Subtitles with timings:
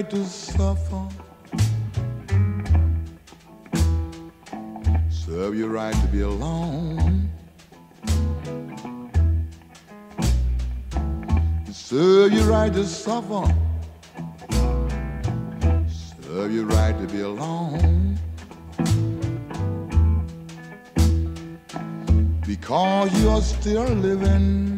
[0.00, 1.08] right to suffer.
[5.10, 7.30] Serve you right to be alone.
[11.70, 13.54] Serve you right to suffer.
[16.22, 18.18] Serve you right to be alone.
[22.46, 24.69] Because you're still living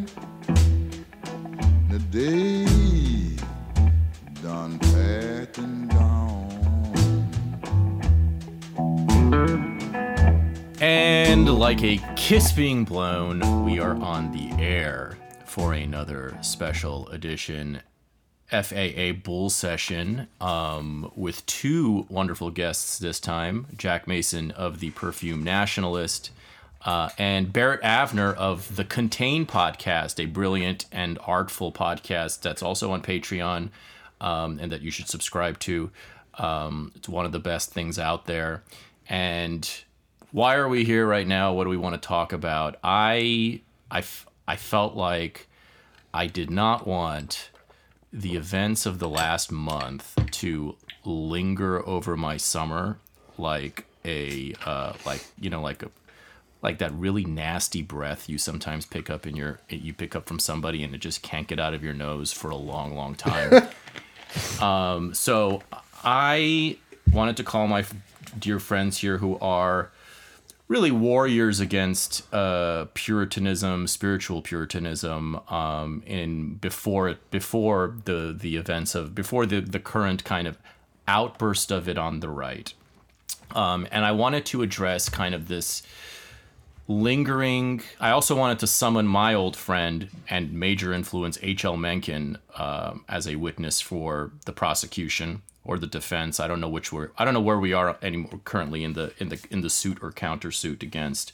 [12.22, 17.80] kiss being blown, we are on the air for another special edition
[18.46, 25.42] FAA Bull session um, with two wonderful guests this time Jack Mason of the Perfume
[25.42, 26.30] Nationalist
[26.82, 32.92] uh, and Barrett Avner of the Contain podcast, a brilliant and artful podcast that's also
[32.92, 33.70] on Patreon
[34.20, 35.90] um, and that you should subscribe to.
[36.34, 38.62] Um, it's one of the best things out there.
[39.08, 39.68] And
[40.32, 41.52] why are we here right now?
[41.52, 42.76] What do we want to talk about?
[42.82, 45.46] I, I, f- I felt like
[46.12, 47.50] I did not want
[48.12, 52.98] the events of the last month to linger over my summer
[53.38, 55.90] like a uh, like you know like a
[56.60, 60.38] like that really nasty breath you sometimes pick up in your you pick up from
[60.38, 63.68] somebody and it just can't get out of your nose for a long long time
[64.60, 65.62] um, so
[66.04, 66.76] i
[67.12, 67.94] wanted to call my f-
[68.38, 69.90] dear friends here who are
[70.72, 78.94] really warriors against uh, puritanism spiritual puritanism um, in before it before the the events
[78.94, 80.56] of before the the current kind of
[81.06, 82.72] outburst of it on the right
[83.54, 85.82] um, and i wanted to address kind of this
[86.88, 87.80] lingering.
[88.00, 91.76] I also wanted to summon my old friend and major influence H.L.
[91.76, 96.40] Mencken um, as a witness for the prosecution or the defense.
[96.40, 97.10] I don't know which we're.
[97.18, 99.98] I don't know where we are anymore currently in the in the in the suit
[100.02, 101.32] or countersuit against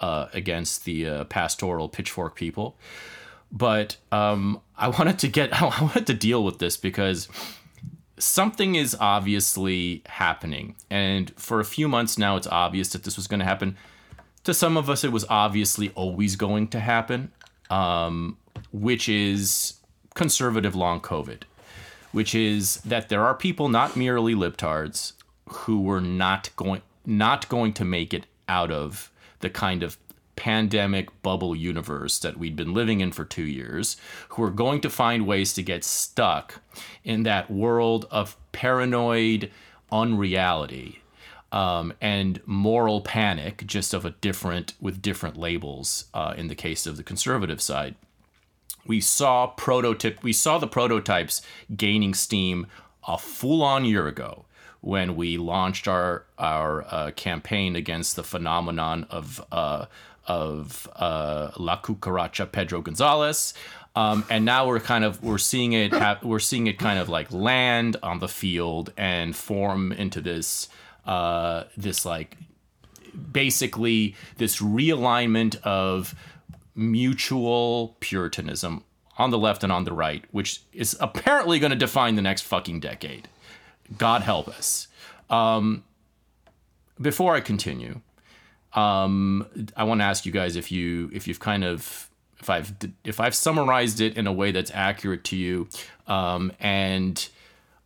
[0.00, 2.76] uh, against the uh, pastoral pitchfork people.
[3.52, 5.52] But um, I wanted to get.
[5.62, 7.28] I wanted to deal with this because
[8.18, 13.26] something is obviously happening, and for a few months now, it's obvious that this was
[13.26, 13.76] going to happen
[14.46, 17.32] to some of us, it was obviously always going to happen,
[17.68, 18.38] um,
[18.72, 19.74] which is
[20.14, 21.42] conservative long COVID,
[22.16, 25.12] which is that there are people, not merely libtards,
[25.50, 29.10] who were not going not going to make it out of
[29.40, 29.98] the kind of
[30.34, 33.98] pandemic bubble universe that we'd been living in for two years,
[34.30, 36.62] who are going to find ways to get stuck
[37.04, 39.50] in that world of paranoid
[39.92, 41.02] unreality
[41.52, 46.06] um, and moral panic, just of a different with different labels.
[46.14, 47.94] Uh, in the case of the conservative side,
[48.86, 50.22] we saw prototype.
[50.22, 51.42] We saw the prototypes
[51.74, 52.66] gaining steam
[53.06, 54.44] a full-on year ago
[54.80, 59.86] when we launched our our uh, campaign against the phenomenon of uh,
[60.26, 63.54] of uh, La Cucaracha Pedro Gonzalez.
[63.94, 67.08] Um, and now we're kind of we're seeing it ha- we're seeing it kind of
[67.08, 70.68] like land on the field and form into this
[71.06, 72.36] uh, this like
[73.32, 76.14] basically this realignment of
[76.76, 78.84] mutual puritanism
[79.18, 82.42] on the left and on the right, which is apparently going to define the next
[82.42, 83.28] fucking decade.
[83.96, 84.88] God help us.
[85.30, 85.84] Um,
[87.00, 88.00] before I continue,
[88.74, 92.10] um, I want to ask you guys if you if you've kind of
[92.40, 95.68] if I've if I've summarized it in a way that's accurate to you,
[96.06, 97.28] um, and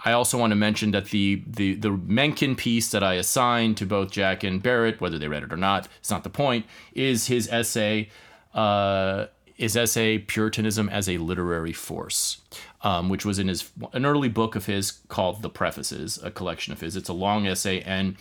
[0.04, 3.86] I also want to mention that the the the Mencken piece that I assigned to
[3.86, 7.28] both Jack and Barrett, whether they read it or not, it's not the point, is
[7.28, 8.09] his essay.
[8.54, 12.41] Uh, his essay "Puritanism as a Literary Force,"
[12.82, 16.72] um, which was in his an early book of his called "The Prefaces," a collection
[16.72, 16.97] of his.
[16.97, 18.16] It's a long essay, and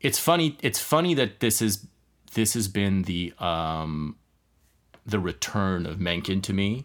[0.00, 0.58] it's funny.
[0.62, 1.86] It's funny that this is
[2.34, 4.16] this has been the um,
[5.06, 6.84] the return of Mencken to me.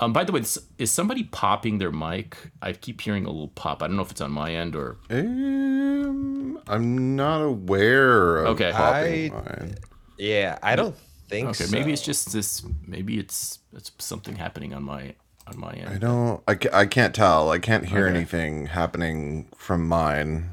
[0.00, 0.42] Um, by the way,
[0.78, 2.36] is somebody popping their mic?
[2.62, 3.82] I keep hearing a little pop.
[3.82, 4.96] I don't know if it's on my end or.
[5.10, 8.70] Um, I'm not aware of Okay.
[8.72, 9.74] popping I- mine.
[10.18, 10.96] Yeah, I don't
[11.28, 11.76] think Okay, so.
[11.76, 12.62] maybe it's just this.
[12.86, 15.14] Maybe it's it's something happening on my
[15.46, 15.88] on my end.
[15.88, 16.42] I don't.
[16.48, 17.50] I, I can't tell.
[17.50, 18.16] I can't hear Okay.
[18.16, 20.50] anything happening from mine.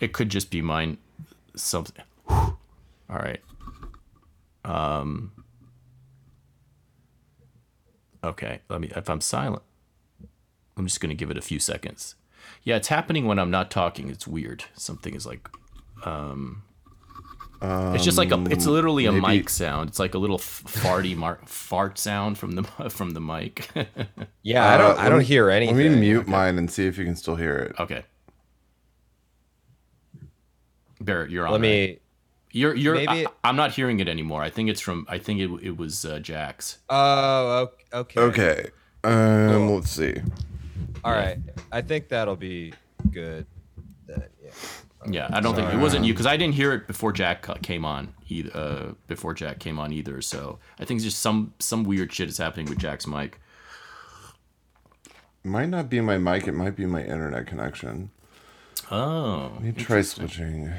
[0.00, 0.98] It could just be mine.
[1.54, 2.04] Something.
[2.28, 2.58] All
[3.08, 3.40] right.
[4.64, 5.32] Um.
[8.24, 8.60] Okay.
[8.68, 8.90] Let me.
[8.94, 9.62] If I'm silent,
[10.76, 12.14] I'm just gonna give it a few seconds.
[12.62, 14.08] Yeah, it's happening when I'm not talking.
[14.10, 14.64] It's weird.
[14.74, 15.48] Something is like.
[16.04, 16.62] Um.
[17.62, 18.44] It's just like a.
[18.50, 19.88] It's literally a Um, maybe- mic sound.
[19.90, 23.68] It's like a little f- farty mar- fart sound from the from the mic.
[24.42, 24.96] Yeah, I don't.
[24.98, 25.76] Uh, I don't me- hear anything.
[25.76, 27.80] Let me mute mine and see if you can still hear it.
[27.80, 28.04] okay.
[31.00, 31.52] Barrett, you're on.
[31.52, 31.68] Let right?
[31.68, 31.98] me.
[32.52, 32.94] You're you're.
[32.94, 34.42] maybe- I, am not hearing it anymore.
[34.42, 35.04] I think it's from.
[35.08, 36.78] I think it it was uh, Jack's.
[36.88, 38.20] Oh, okay.
[38.20, 38.66] Okay.
[39.04, 40.14] Um, let's see.
[41.04, 41.38] All right.
[41.70, 42.72] I think that'll be
[43.10, 43.46] good.
[44.06, 44.50] Then, yeah.
[45.08, 47.84] Yeah, I don't think it wasn't you because I didn't hear it before Jack came
[47.84, 48.50] on either.
[48.54, 52.28] Uh, before Jack came on either, so I think it's just some some weird shit
[52.28, 53.40] is happening with Jack's mic.
[55.44, 56.48] Might not be my mic.
[56.48, 58.10] It might be my internet connection.
[58.90, 60.72] Oh, Let me try switching,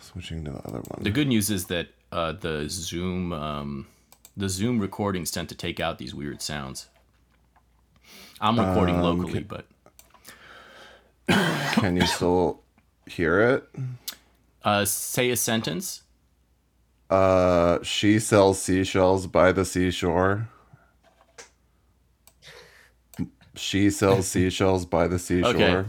[0.00, 1.02] switching to the other one.
[1.02, 3.86] the good news is that uh, the Zoom um,
[4.36, 6.88] the Zoom recordings tend to take out these weird sounds.
[8.40, 9.66] I'm recording locally, but
[11.28, 12.60] Can you still
[13.06, 13.68] hear it?
[14.64, 16.02] uh, say a sentence.
[17.10, 20.48] Uh, she sells seashells by the seashore.
[23.56, 25.50] She sells seashells by the seashore.
[25.54, 25.84] Okay.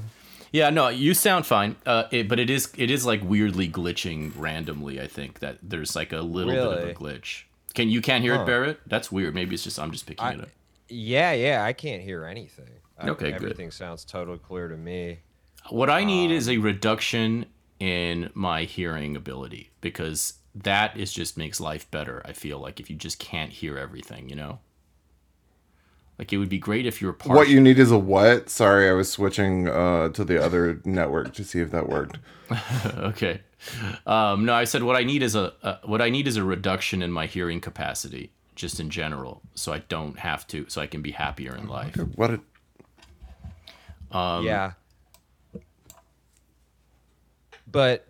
[0.51, 1.75] Yeah, no, you sound fine.
[1.85, 5.01] Uh, it, but it is it is like weirdly glitching randomly.
[5.01, 7.44] I think that there's like a little bit of a glitch.
[7.73, 8.44] Can you can't hear Huh.
[8.44, 8.79] it, Barrett?
[8.88, 9.35] That's weird.
[9.35, 10.50] Maybe it's just I'm just picking I- it up.
[10.88, 11.63] Yeah, yeah.
[11.65, 12.69] I can't hear anything.
[12.97, 13.35] I- Okay, good.
[13.35, 15.19] Everything sounds totally clear to me.
[15.69, 17.45] What I need Um, is a reduction
[17.79, 22.21] in my hearing ability because that is just makes life better.
[22.25, 24.59] I feel like if you just can't hear everything, you know.
[26.17, 27.35] Like it would be great if you were part.
[27.35, 28.50] What you need is a what?
[28.50, 32.19] Sorry, I was switching uh, to the other network to see if that worked.
[32.85, 33.41] okay.
[34.06, 36.44] Um, no, I said what I need is a, a what I need is a
[36.44, 40.88] reduction in my hearing capacity, just in general, so I don't have to, so I
[40.88, 41.97] can be happier in life.
[42.15, 42.39] What?
[44.12, 44.73] A, Um, yeah.
[47.69, 48.07] But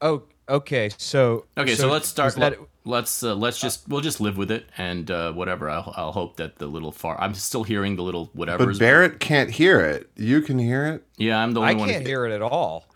[0.00, 0.90] oh, okay.
[0.96, 2.34] So Okay, so, let's start.
[2.36, 5.68] that- let's uh, let's just we'll just live with it and uh, whatever.
[5.68, 7.20] I'll, I'll hope that the little far.
[7.20, 8.66] I'm still hearing the little whatever.
[8.66, 10.10] but Barrett can't hear it.
[10.16, 11.04] You can hear it.
[11.18, 11.88] Yeah, I'm the only I one.
[11.88, 12.86] I can't hear it at all.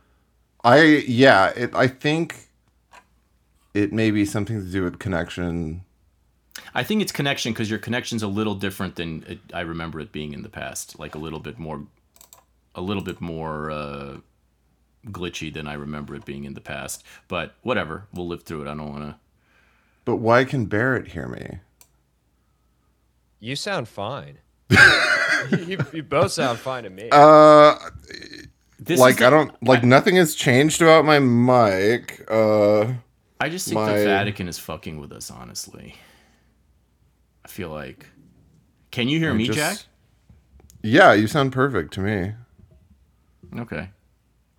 [0.65, 1.49] I yeah.
[1.49, 1.75] It.
[1.75, 2.49] I think
[3.75, 5.83] it may be something to do with connection.
[6.75, 10.13] I think it's connection because your connection's a little different than it, I remember it
[10.13, 10.99] being in the past.
[10.99, 11.85] Like a little bit more,
[12.75, 14.17] a little bit more uh,
[15.07, 17.05] glitchy than I remember it being in the past.
[17.29, 18.69] But whatever, we'll live through it.
[18.69, 19.17] I don't want to.
[20.05, 21.59] But why can Barrett hear me?
[23.39, 24.39] You sound fine.
[24.71, 27.09] you, you both sound fine to me.
[27.11, 27.77] Uh,
[28.79, 32.25] This like the- I don't like nothing has changed about my mic.
[32.31, 32.95] Uh,
[33.41, 35.31] I just think my- the Vatican is fucking with us.
[35.31, 35.97] Honestly,
[37.45, 38.07] I feel like.
[38.91, 39.79] Can you hear I me, just- Jack?
[40.83, 42.33] Yeah, you sound perfect to me.
[43.59, 43.91] Okay.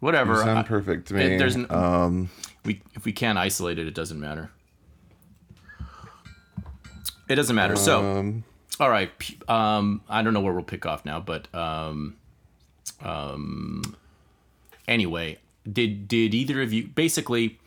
[0.01, 0.33] Whatever.
[0.33, 1.37] You sound perfect to it- me.
[1.37, 2.29] there's n- um,
[2.65, 4.51] we if we can't isolate it, it doesn't matter.
[7.29, 7.77] It doesn't matter.
[7.77, 8.43] So, um,
[8.79, 9.09] all right.
[9.49, 12.17] Um, I don't know where we'll pick off now, but um,
[13.01, 13.95] um,
[14.87, 15.37] anyway,
[15.71, 17.59] did did either of you basically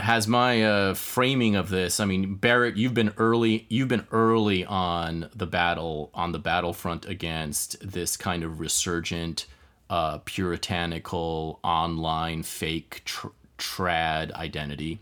[0.00, 2.00] has my uh, framing of this?
[2.00, 3.66] I mean, Barrett, you've been early.
[3.68, 9.46] You've been early on the battle on the battlefront against this kind of resurgent,
[9.90, 13.28] uh, puritanical online fake tr-
[13.58, 15.00] trad identity,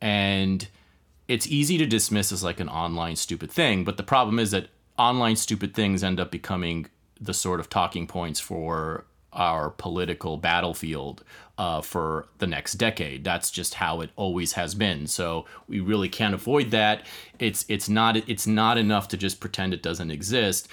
[0.00, 0.68] and
[1.26, 4.68] it's easy to dismiss as like an online stupid thing, but the problem is that
[4.96, 6.86] online stupid things end up becoming
[7.20, 11.22] the sort of talking points for our political battlefield
[11.58, 13.24] uh, for the next decade.
[13.24, 15.06] That's just how it always has been.
[15.06, 17.04] So we really can't avoid that.
[17.38, 20.68] It's it's not it's not enough to just pretend it doesn't exist.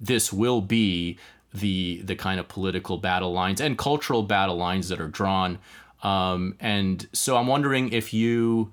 [0.00, 1.18] This will be
[1.52, 5.58] the the kind of political battle lines and cultural battle lines that are drawn.
[6.02, 8.72] Um, and so I'm wondering if you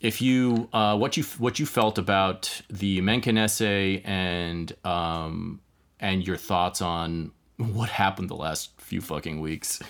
[0.00, 5.60] if you uh, what you what you felt about the Mencken essay and um,
[6.00, 9.80] and your thoughts on what happened the last few fucking weeks.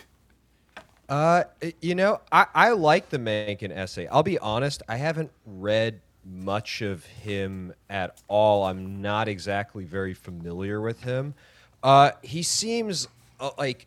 [1.08, 1.44] Uh,
[1.80, 4.06] you know, I, I like the Mencken essay.
[4.08, 8.64] I'll be honest, I haven't read much of him at all.
[8.64, 11.34] I'm not exactly very familiar with him.
[11.82, 13.08] Uh, he seems
[13.38, 13.86] uh, like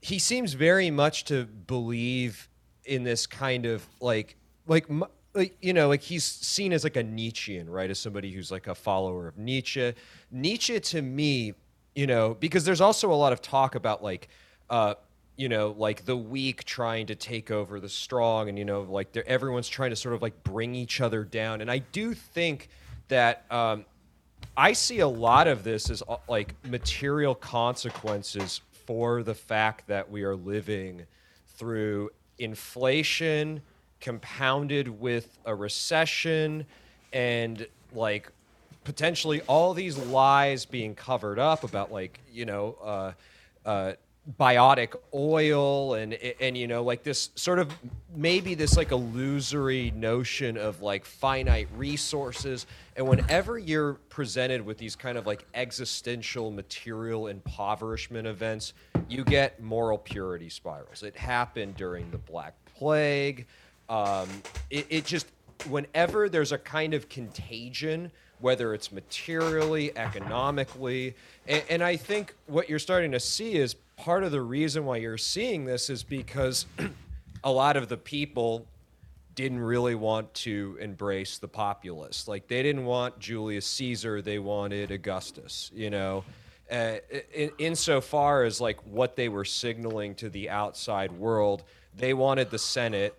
[0.00, 2.48] he seems very much to believe
[2.84, 4.86] in this kind of like like
[5.34, 7.90] like you know like he's seen as like a Nietzschean right?
[7.90, 9.94] As somebody who's like a follower of Nietzsche.
[10.30, 11.54] Nietzsche to me
[11.94, 14.28] you know because there's also a lot of talk about like
[14.70, 14.94] uh
[15.36, 19.16] you know like the weak trying to take over the strong and you know like
[19.26, 21.60] everyone's trying to sort of like bring each other down.
[21.60, 22.68] And I do think
[23.08, 23.84] that um
[24.56, 30.10] I see a lot of this as uh, like material consequences for the fact that
[30.10, 31.04] we are living
[31.56, 33.60] through inflation
[34.00, 36.66] compounded with a recession
[37.12, 38.30] and like
[38.84, 43.12] potentially all these lies being covered up about like you know uh,
[43.66, 43.92] uh,
[44.40, 47.72] biotic oil and and you know like this sort of
[48.14, 52.66] maybe this like illusory notion of like finite resources.
[52.96, 58.72] And whenever you're presented with these kind of like existential material impoverishment events
[59.08, 61.02] you get moral purity spirals.
[61.04, 63.46] It happened during the black plague.
[63.88, 64.28] Um,
[64.70, 65.28] it, it just
[65.68, 71.14] whenever there's a kind of contagion whether it's materially economically
[71.48, 74.98] and, and i think what you're starting to see is part of the reason why
[74.98, 76.66] you're seeing this is because
[77.44, 78.66] a lot of the people
[79.34, 82.28] didn't really want to embrace the populace.
[82.28, 86.24] Like they didn't want Julius Caesar, they wanted Augustus, you know.
[86.70, 86.96] Uh,
[87.32, 91.62] in, insofar as like what they were signaling to the outside world,
[91.96, 93.14] they wanted the Senate,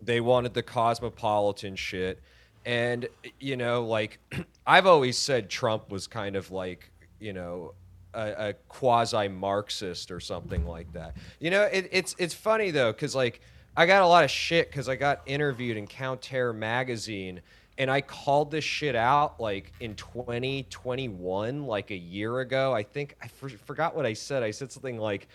[0.00, 2.20] they wanted the cosmopolitan shit.
[2.64, 4.18] And, you know, like
[4.66, 7.74] I've always said Trump was kind of like, you know,
[8.14, 11.16] a, a quasi Marxist or something like that.
[11.38, 13.40] You know, it, it's it's funny though because like
[13.76, 17.40] I got a lot of shit because I got interviewed in Counter magazine
[17.80, 22.74] and I called this shit out like in 2021, like a year ago.
[22.74, 24.42] I think I for, forgot what I said.
[24.42, 25.28] I said something like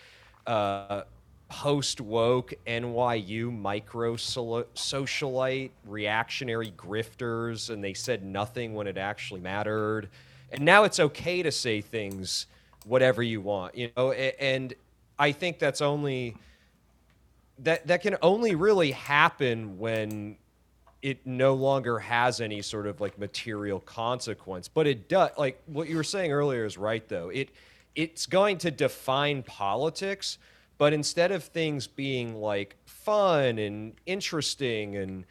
[0.46, 1.02] uh,
[1.48, 10.08] post woke NYU micro socialite reactionary grifters, and they said nothing when it actually mattered.
[10.52, 12.46] And now it's okay to say things
[12.86, 14.74] whatever you want, you know, and
[15.18, 16.36] I think that's only
[17.60, 20.36] that that can only really happen when
[21.02, 24.68] it no longer has any sort of like material consequence.
[24.68, 27.30] But it does like what you were saying earlier is right though.
[27.30, 27.50] It
[27.94, 30.38] it's going to define politics
[30.78, 35.24] but instead of things being like fun and interesting and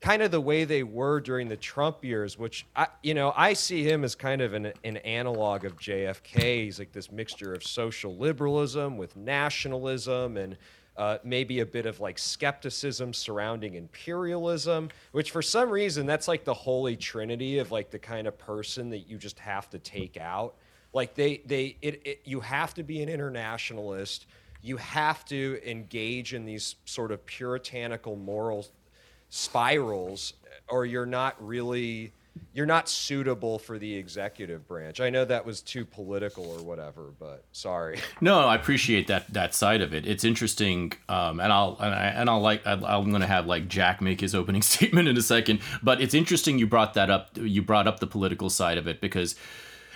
[0.00, 3.52] kind of the way they were during the Trump years, which I, you know, I
[3.52, 6.64] see him as kind of an, an analog of JFK.
[6.64, 10.56] He's like this mixture of social liberalism with nationalism and
[10.96, 16.44] uh, maybe a bit of like skepticism surrounding imperialism, which for some reason that's like
[16.44, 20.16] the holy trinity of like the kind of person that you just have to take
[20.16, 20.56] out.
[20.92, 24.26] Like they, they, it, it you have to be an internationalist.
[24.60, 28.66] You have to engage in these sort of puritanical moral
[29.30, 30.34] spirals
[30.68, 32.12] or you're not really
[32.52, 35.00] you're not suitable for the executive branch.
[35.00, 38.00] I know that was too political or whatever, but sorry.
[38.20, 40.06] No, I appreciate that that side of it.
[40.06, 43.68] It's interesting, um, and I'll and, I, and I'll like I'm going to have like
[43.68, 45.60] Jack make his opening statement in a second.
[45.82, 47.30] But it's interesting you brought that up.
[47.34, 49.36] You brought up the political side of it because,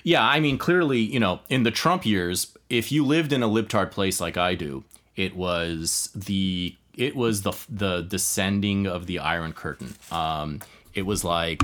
[0.05, 3.49] yeah, I mean clearly, you know, in the Trump years, if you lived in a
[3.49, 4.85] libtard place like I do,
[5.17, 9.95] it was the it was the the descending of the Iron Curtain.
[10.11, 10.61] Um,
[10.95, 11.63] it was like,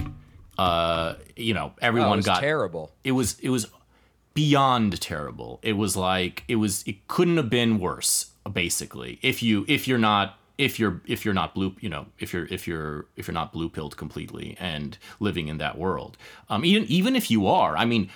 [0.57, 2.93] uh, you know, everyone oh, got terrible.
[3.05, 3.67] It was it was
[4.35, 5.61] beyond terrible.
[5.63, 8.33] It was like it was it couldn't have been worse.
[8.51, 12.33] Basically, if you if you're not if you're if you're not blue you know if
[12.33, 16.17] you're if you're if you're not blue pilled completely and living in that world
[16.51, 18.11] um even even if you are i mean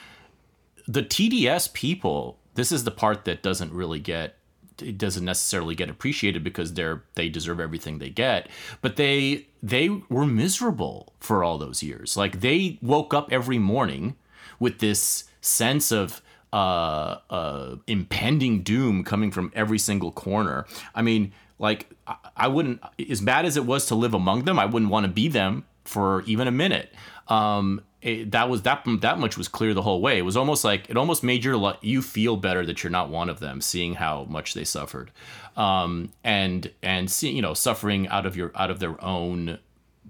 [0.88, 4.37] the tds people this is the part that doesn't really get
[4.83, 8.49] it doesn't necessarily get appreciated because they're they deserve everything they get.
[8.81, 12.17] But they they were miserable for all those years.
[12.17, 14.17] Like they woke up every morning
[14.59, 16.23] with this sense of
[16.53, 20.67] uh, uh, impending doom coming from every single corner.
[20.95, 24.59] I mean like I, I wouldn't as bad as it was to live among them
[24.59, 26.93] i wouldn't want to be them for even a minute.
[27.29, 30.19] Um, it, that was that that much was clear the whole way.
[30.19, 33.31] It was almost like it almost made your you feel better that you're not one
[33.31, 35.13] of them, seeing how much they suffered,
[35.57, 39.59] um, and and seeing you know suffering out of your out of their own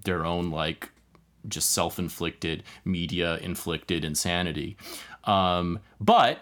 [0.04, 0.90] their own like
[1.46, 4.78] just self inflicted media inflicted insanity.
[5.24, 6.38] Um, but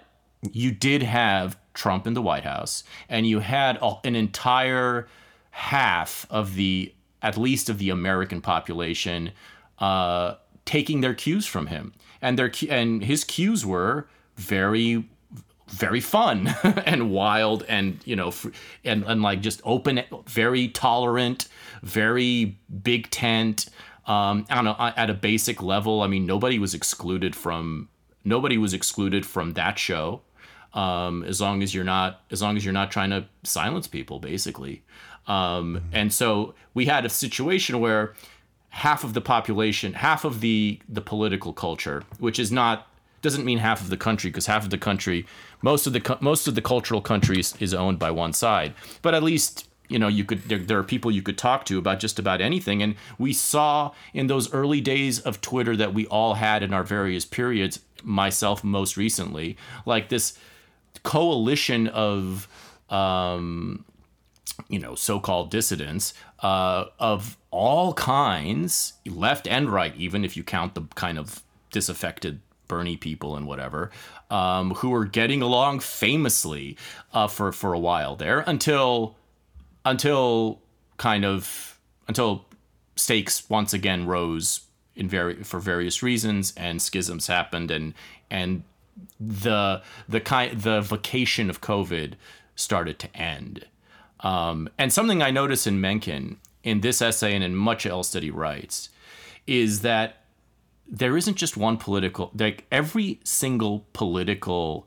[0.52, 5.09] you did have Trump in the White House, and you had an entire
[5.50, 9.33] half of the at least of the American population.
[9.80, 15.04] Uh, taking their cues from him, and their and his cues were very
[15.70, 16.48] very fun
[16.86, 18.32] and wild and you know
[18.84, 21.48] and, and like just open very tolerant
[21.82, 23.68] very big tent
[24.06, 26.02] um i don't know at a basic level.
[26.02, 27.88] I mean nobody was excluded from
[28.24, 30.22] nobody was excluded from that show
[30.74, 34.18] um as long as you're not as long as you're not trying to silence people
[34.18, 34.82] basically.
[35.26, 38.14] Um and so we had a situation where
[38.70, 42.86] half of the population, half of the the political culture, which is not
[43.22, 45.26] doesn't mean half of the country because half of the country,
[45.62, 49.22] most of the most of the cultural countries is owned by one side, but at
[49.22, 52.18] least you know you could there, there are people you could talk to about just
[52.18, 52.82] about anything.
[52.82, 56.84] And we saw in those early days of twitter that we all had in our
[56.84, 60.38] various periods myself most recently like this
[61.02, 62.48] coalition of
[62.88, 63.84] um
[64.68, 70.74] you know so-called dissidents uh, of all kinds left and right even if you count
[70.74, 73.90] the kind of disaffected bernie people and whatever
[74.30, 76.76] um, who were getting along famously
[77.12, 79.16] uh, for for a while there until
[79.84, 80.60] until
[80.96, 82.44] kind of until
[82.96, 84.60] stakes once again rose
[84.94, 87.94] in very for various reasons and schisms happened and
[88.30, 88.62] and
[89.18, 92.14] the the kind the vacation of covid
[92.54, 93.64] started to end
[94.20, 98.22] um, and something i notice in mencken in this essay and in much else that
[98.22, 98.90] he writes
[99.46, 100.16] is that
[100.86, 104.86] there isn't just one political like every single political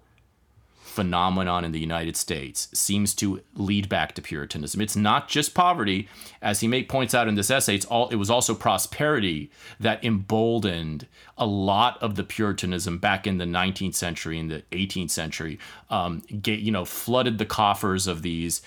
[0.94, 4.80] phenomenon in the United States seems to lead back to Puritanism.
[4.80, 6.08] It's not just poverty,
[6.40, 7.74] as he make, points out in this essay.
[7.74, 9.50] It's all it was also prosperity
[9.80, 15.10] that emboldened a lot of the Puritanism back in the 19th century and the 18th
[15.10, 15.58] century.
[15.90, 18.62] Um, get, you know, flooded the coffers of these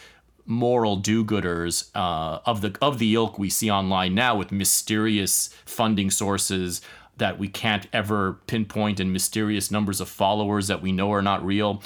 [0.47, 6.11] moral do-gooders uh, of the of the ilk we see online now with mysterious funding
[6.11, 6.81] sources
[7.17, 11.45] that we can't ever pinpoint and mysterious numbers of followers that we know are not
[11.45, 11.83] real.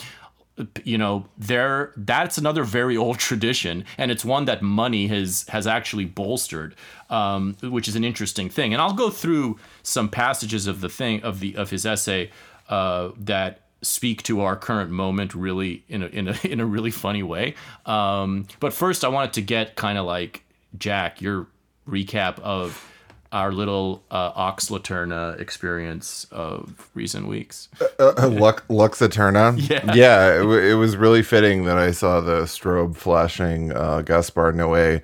[0.85, 5.67] You know there that's another very old tradition and it's one that money has has
[5.67, 6.75] actually bolstered
[7.09, 8.75] um, which is an interesting thing.
[8.75, 12.31] And i'll go through some passages of the thing of the of his essay
[12.69, 16.90] uh, that speak to our current moment really in a in a, in a really
[16.90, 17.54] funny way
[17.87, 20.44] um, but first i wanted to get kind of like
[20.78, 21.46] jack your
[21.88, 22.87] recap of
[23.33, 27.68] our little uh, Ox Laterna experience of recent weeks.
[28.00, 29.57] Uh, uh, Lux, Lux Aeterna?
[29.70, 29.94] Yeah.
[29.94, 34.52] Yeah, it, w- it was really fitting that I saw the strobe flashing uh, Gaspar
[34.52, 35.02] Noé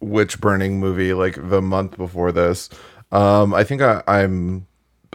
[0.00, 2.68] witch burning movie like the month before this.
[3.12, 4.66] Um, I think I, I'm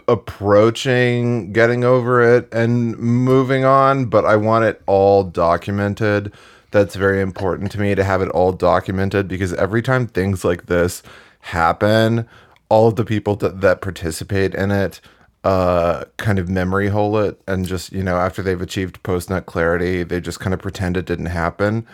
[0.08, 6.32] approaching getting over it and moving on, but I want it all documented.
[6.70, 10.66] That's very important to me to have it all documented because every time things like
[10.66, 11.02] this
[11.40, 12.26] happen,
[12.68, 15.00] all of the people that, that participate in it
[15.44, 19.46] uh, kind of memory hole it and just, you know, after they've achieved post nut
[19.46, 21.86] clarity, they just kind of pretend it didn't happen.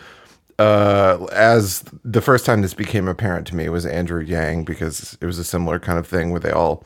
[0.59, 5.25] Uh, as the first time this became apparent to me was Andrew Yang because it
[5.25, 6.83] was a similar kind of thing where they all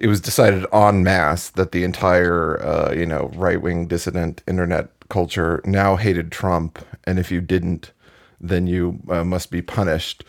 [0.00, 4.88] it was decided en masse that the entire uh, you know right wing dissident internet
[5.08, 7.92] culture now hated Trump, and if you didn't,
[8.40, 10.24] then you uh, must be punished.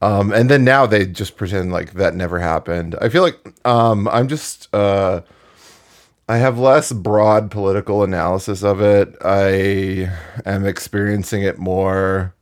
[0.00, 2.96] Um, and then now they just pretend like that never happened.
[3.00, 5.20] I feel like um, I'm just uh,
[6.28, 9.14] I have less broad political analysis of it.
[9.24, 10.10] I
[10.44, 12.34] am experiencing it more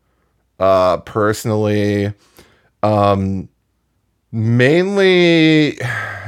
[0.59, 2.15] uh, personally.
[2.83, 3.51] Um,
[4.33, 5.79] mainly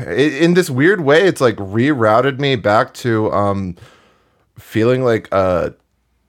[0.06, 3.76] in this weird way it's like rerouted me back to um
[4.58, 5.74] feeling like a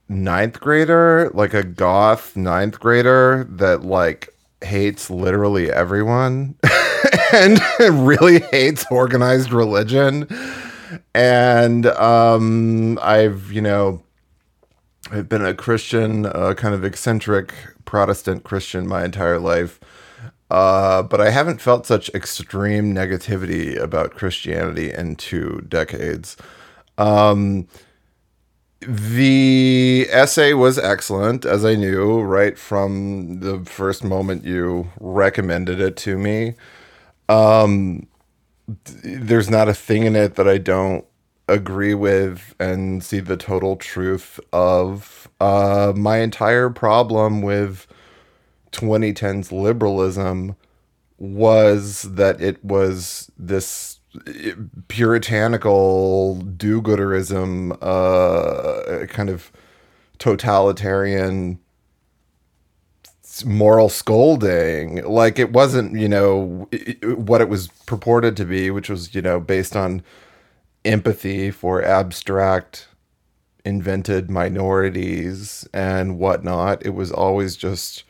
[0.09, 6.55] ninth grader like a goth ninth grader that like hates literally everyone
[7.33, 10.27] and really hates organized religion.
[11.15, 14.03] And um i've you know
[15.11, 17.53] i've been a christian uh, kind of eccentric
[17.85, 19.79] protestant christian my entire life
[20.53, 26.37] uh, but I haven't felt such extreme negativity about Christianity in two decades.
[26.99, 27.67] Um,
[28.81, 35.97] the essay was excellent, as I knew right from the first moment you recommended it
[35.97, 36.53] to me.
[37.29, 38.05] Um,
[39.03, 41.03] there's not a thing in it that I don't
[41.47, 45.27] agree with and see the total truth of.
[45.41, 47.87] Uh, my entire problem with
[48.73, 50.55] 2010's liberalism
[51.17, 53.99] was that it was this
[54.87, 59.51] puritanical do-gooderism uh, kind of
[60.19, 61.59] totalitarian
[63.45, 65.03] moral scolding.
[65.03, 66.67] Like it wasn't you know
[67.15, 70.03] what it was purported to be which was you know based on
[70.85, 72.87] empathy for abstract
[73.65, 76.85] invented minorities and whatnot.
[76.85, 78.03] It was always just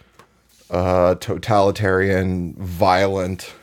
[0.74, 3.54] uh, totalitarian, violent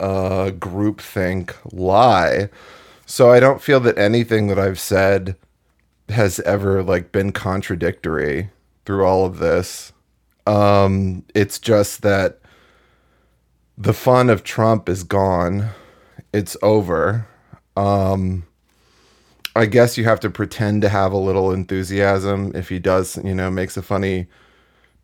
[0.00, 2.50] uh, groupthink lie.
[3.06, 5.36] So I don't feel that anything that I've said
[6.08, 8.50] has ever like been contradictory
[8.84, 9.92] through all of this.
[10.46, 12.40] Um, it's just that
[13.78, 15.68] the fun of Trump is gone.
[16.32, 17.28] It's over.
[17.76, 18.44] Um,
[19.54, 23.34] I guess you have to pretend to have a little enthusiasm if he does, you
[23.34, 24.26] know, makes a funny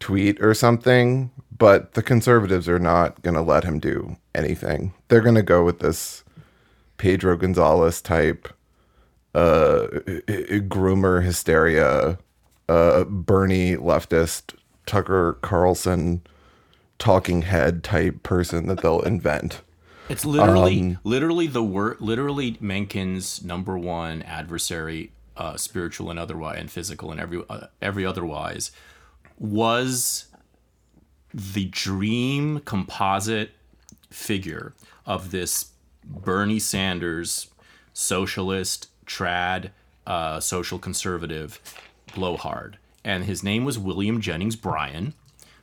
[0.01, 4.95] tweet or something, but the conservatives are not going to let him do anything.
[5.09, 6.25] They're going to go with this
[6.97, 8.49] Pedro Gonzalez type
[9.35, 9.87] uh
[10.69, 12.19] groomer hysteria
[12.69, 14.55] uh Bernie leftist
[14.87, 16.23] Tucker Carlson
[16.99, 19.63] talking head type person that they'll invent.
[20.09, 26.71] It's literally, literally the word, literally Mencken's number one adversary, uh, spiritual and otherwise, and
[26.71, 28.71] physical and every uh, every otherwise,
[29.39, 30.27] was
[31.33, 33.53] the dream composite
[34.11, 34.75] figure
[35.07, 35.73] of this
[36.05, 37.49] Bernie Sanders,
[37.93, 39.71] socialist, trad,
[40.07, 41.61] uh, social conservative,
[42.15, 45.15] blowhard, and his name was William Jennings Bryan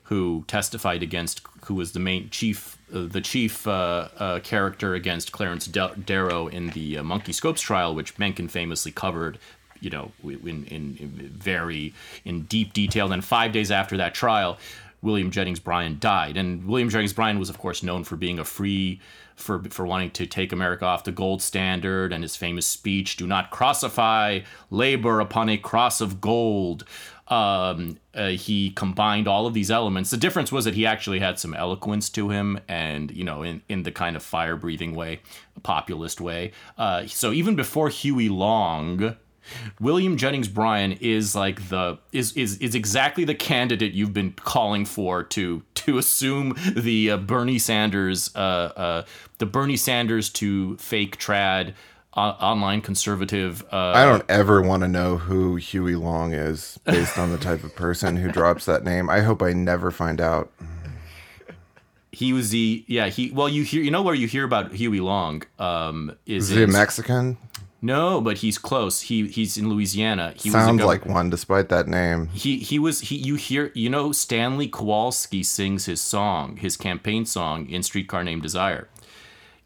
[0.05, 5.31] who testified against, who was the main chief, uh, the chief uh, uh, character against
[5.31, 9.39] Clarence Darrow in the uh, Monkey Scopes trial, which Mencken famously covered,
[9.85, 11.93] you know, in, in, in, very
[12.25, 13.07] in deep detail.
[13.07, 14.57] Then five days after that trial,
[15.03, 18.43] William Jennings Bryan died, and William Jennings Bryan was, of course, known for being a
[18.43, 18.99] free.
[19.37, 23.27] For, for wanting to take America off the gold standard and his famous speech, do
[23.27, 24.39] not crucify
[24.71, 26.85] labor upon a cross of gold
[27.27, 30.11] um, uh, he combined all of these elements.
[30.11, 33.61] The difference was that he actually had some eloquence to him, and you know, in
[33.67, 35.21] in the kind of fire breathing way,
[35.63, 36.51] populist way.
[36.77, 39.15] Uh, so even before Huey Long.
[39.79, 44.85] William Jennings Bryan is like the is is is exactly the candidate you've been calling
[44.85, 49.05] for to to assume the uh, Bernie Sanders uh, uh,
[49.37, 51.73] the Bernie Sanders to fake trad
[52.15, 53.63] online conservative.
[53.71, 57.63] Uh, I don't ever want to know who Huey Long is based on the type
[57.63, 59.09] of person who drops that name.
[59.09, 60.51] I hope I never find out.
[62.11, 65.01] He was the yeah he well you hear you know where you hear about Huey
[65.01, 67.37] Long um is, is he a Mexican?
[67.81, 69.01] No, but he's close.
[69.01, 70.33] He he's in Louisiana.
[70.35, 72.27] He sounds like one, despite that name.
[72.27, 73.15] He he was he.
[73.15, 78.41] You hear you know Stanley Kowalski sings his song, his campaign song in Streetcar Named
[78.41, 78.87] Desire.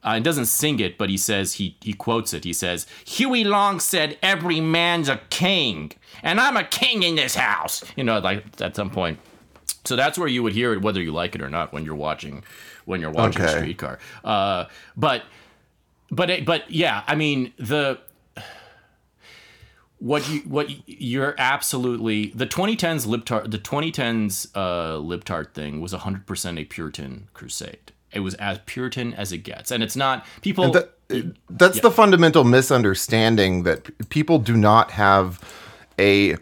[0.01, 2.43] Uh, he doesn't sing it, but he says he he quotes it.
[2.43, 5.91] He says, "Huey Long said every man's a king,
[6.23, 9.19] and I'm a king in this house." You know, like at some point.
[9.85, 11.95] So that's where you would hear it, whether you like it or not, when you're
[11.95, 12.43] watching
[12.85, 13.57] when you're watching okay.
[13.57, 13.99] Streetcar.
[14.23, 14.65] Uh,
[14.97, 15.23] but
[16.11, 17.99] but but yeah, I mean the
[19.99, 26.59] what you what you're absolutely the 2010s libtard the 2010s uh, libtard thing was 100%
[26.59, 30.71] a Puritan crusade it was as Puritan as it gets, and it's not people.
[30.71, 30.95] That,
[31.49, 31.81] that's yeah.
[31.81, 35.43] the fundamental misunderstanding that people do not have
[35.99, 36.37] a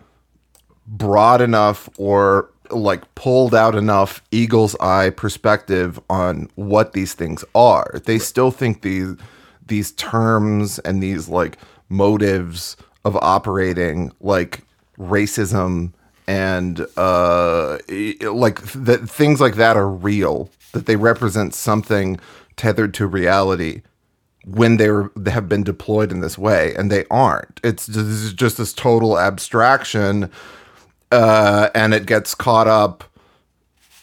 [0.85, 8.01] broad enough or like pulled out enough eagle's eye perspective on what these things are.
[8.05, 9.15] They still think these
[9.67, 11.57] these terms and these like
[11.89, 14.61] motives of operating like
[14.99, 15.93] racism
[16.27, 17.77] and uh
[18.31, 22.19] like that things like that are real that they represent something
[22.57, 23.81] tethered to reality
[24.45, 27.59] when they, were, they have been deployed in this way, and they aren't.
[27.63, 30.31] It's just, this just this total abstraction,
[31.11, 33.03] uh, and it gets caught up.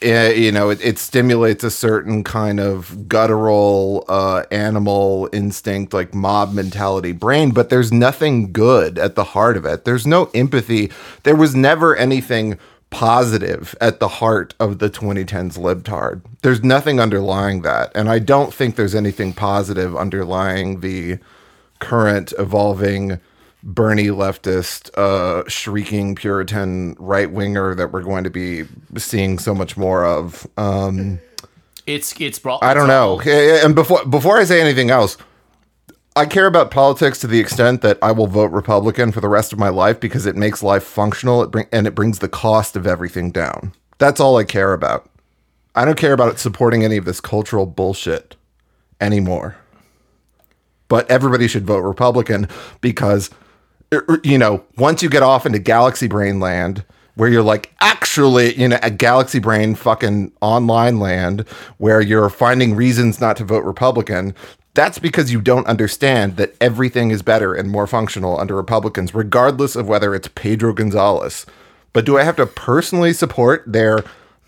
[0.05, 6.13] Eh, you know, it, it, stimulates a certain kind of guttural uh, animal instinct, like
[6.13, 9.87] mob mentality brain, but there's nothing good at the heart of it.
[9.87, 10.93] There's no empathy.
[11.23, 12.59] There was never anything
[12.91, 16.21] positive at the heart of the 2010s libtard.
[16.43, 17.91] There's nothing underlying that.
[17.95, 21.19] And I don't think there's anything positive underlying the
[21.79, 23.21] current evolving
[23.65, 28.65] Bernie leftist, uh, shrieking Puritan right winger that we're going to be
[28.99, 30.47] seeing so much more of.
[30.59, 31.19] Um,
[31.87, 32.63] it's it's brought.
[32.63, 33.21] I don't know.
[33.21, 35.17] And before before I say anything else,
[36.15, 39.53] I care about politics to the extent that I will vote Republican for the rest
[39.53, 42.77] of my life because it makes life functional it bring, and it brings the cost
[42.77, 43.73] of everything down.
[43.99, 45.09] That's all I care about.
[45.75, 48.37] I don't care about supporting any of this cultural bullshit
[49.01, 49.57] anymore.
[50.87, 52.47] But everybody should vote Republican
[52.81, 53.31] because,
[54.23, 56.85] you know, once you get off into galaxy brain land,
[57.17, 61.47] where you're like actually you know a galaxy brain fucking online land
[61.79, 64.35] where you're finding reasons not to vote republican
[64.75, 69.77] that's because you don't understand that everything is better and more functional under Republicans, regardless
[69.77, 71.47] of whether it's Pedro Gonzalez.
[71.93, 74.01] But do I have to personally support their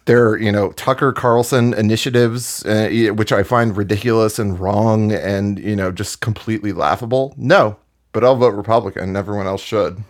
[0.07, 5.77] their you know Tucker Carlson initiatives, uh, which I find ridiculous and wrong and you
[5.77, 7.33] know just completely laughable?
[7.37, 7.79] No,
[8.16, 9.02] but I'll vote Republican.
[9.02, 10.02] and Everyone else should.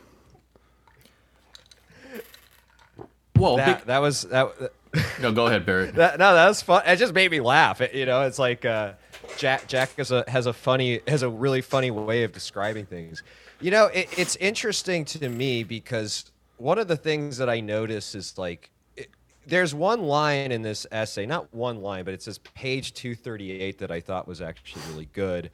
[3.36, 3.86] Well, that, big...
[3.88, 4.70] that was that.
[5.20, 5.96] no, go ahead, Barrett.
[5.96, 6.84] that, no, that was fun.
[6.86, 7.80] It just made me laugh.
[7.80, 8.64] It, you know, it's like.
[8.64, 8.92] Uh,
[9.36, 13.24] Jack Jack has a has a funny has a really funny way of describing things.
[13.60, 18.14] You know, it, it's interesting to me because one of the things that I notice
[18.14, 19.10] is like it,
[19.46, 23.90] there's one line in this essay, not one line, but it says page 238 that
[23.90, 25.50] I thought was actually really good.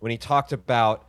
[0.00, 1.08] When he talked about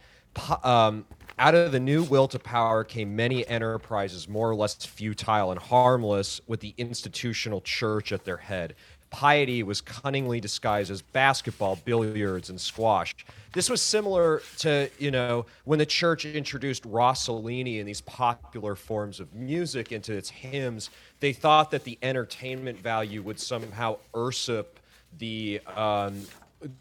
[0.64, 1.06] um,
[1.40, 5.60] out of the new will to power came many enterprises more or less futile and
[5.60, 8.76] harmless with the institutional church at their head.
[9.10, 13.16] Piety was cunningly disguised as basketball, billiards, and squash.
[13.54, 19.20] This was similar to, you know, when the church introduced Rossellini and these popular forms
[19.20, 20.90] of music into its hymns.
[21.22, 24.78] They thought that the entertainment value would somehow usurp
[25.20, 26.26] the um,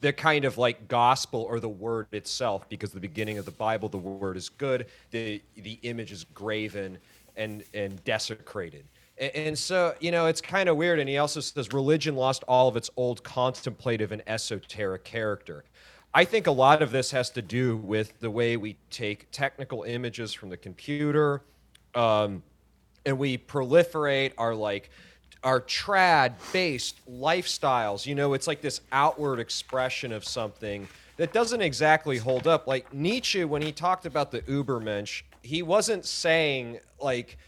[0.01, 3.89] the kind of like gospel or the word itself because the beginning of the bible
[3.89, 6.99] the word is good the the image is graven
[7.37, 8.85] and and desecrated.
[9.19, 12.43] And, and so you know it's kind of weird and he also says religion lost
[12.49, 15.65] all of its old contemplative and esoteric character.
[16.15, 19.83] I think a lot of this has to do with the way we take technical
[19.83, 21.43] images from the computer
[21.95, 22.43] um,
[23.05, 24.91] and we proliferate our like
[25.47, 28.05] are trad based lifestyles.
[28.05, 32.67] You know, it's like this outward expression of something that doesn't exactly hold up.
[32.67, 37.39] Like Nietzsche, when he talked about the Ubermensch, he wasn't saying like,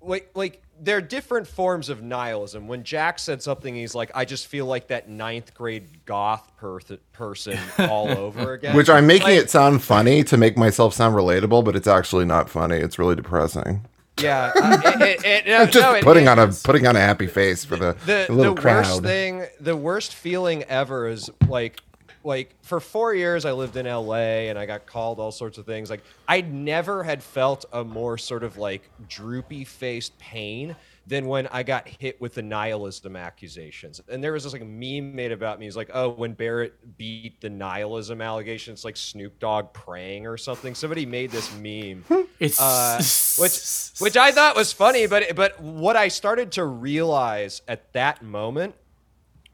[0.00, 2.68] like, like there are different forms of nihilism.
[2.68, 6.78] When Jack said something, he's like, "I just feel like that ninth grade goth per-
[7.12, 11.16] person all over again." Which I'm making like, it sound funny to make myself sound
[11.16, 12.76] relatable, but it's actually not funny.
[12.76, 13.86] It's really depressing.
[14.20, 17.26] Yeah, uh, it, it, no, just no, it, putting on a putting on a happy
[17.26, 18.86] face for the, the, the little the crowd.
[18.86, 21.80] worst thing, the worst feeling ever is like,
[22.24, 25.66] like for four years I lived in LA and I got called all sorts of
[25.66, 25.90] things.
[25.90, 30.74] Like I never had felt a more sort of like droopy faced pain
[31.08, 34.00] than when I got hit with the nihilism accusations.
[34.08, 35.66] And there was this like meme made about me.
[35.66, 40.36] It's like, oh, when Barrett beat the nihilism allegation, it's like Snoop Dogg praying or
[40.36, 40.74] something.
[40.74, 42.04] Somebody made this meme,
[42.38, 43.02] It's uh,
[43.42, 45.06] which which I thought was funny.
[45.06, 48.74] But but what I started to realize at that moment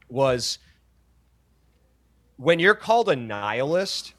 [0.09, 0.59] was
[2.35, 4.13] when you're called a nihilist.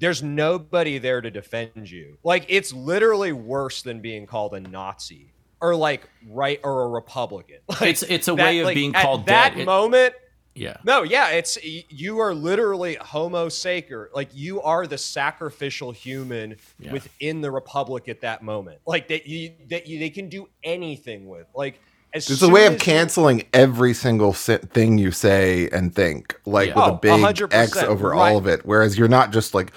[0.00, 2.18] There's nobody there to defend you.
[2.24, 5.33] Like it's literally worse than being called a Nazi
[5.64, 7.58] or like right or a Republican.
[7.68, 9.62] Like, It's- it's a way of like, being at called that dead.
[9.62, 10.14] It- moment.
[10.54, 10.76] yeah.
[10.84, 14.10] No, yeah, it's you are literally Homo sacer.
[14.14, 16.92] Like you are the sacrificial human Yeah.
[16.92, 18.78] within the Republic at that moment.
[18.86, 21.46] Like that you that you, they can do anything with.
[21.54, 21.80] Like
[22.12, 26.38] as It's a way of as you- canceling every single thing you say and think,
[26.46, 26.74] like Yeah.
[26.76, 28.18] with Oh, a big X over right.
[28.32, 28.60] all of it.
[28.64, 29.72] Whereas you're not just like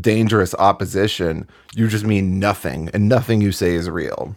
[0.00, 4.36] dangerous opposition; you just mean nothing, and nothing you say is real.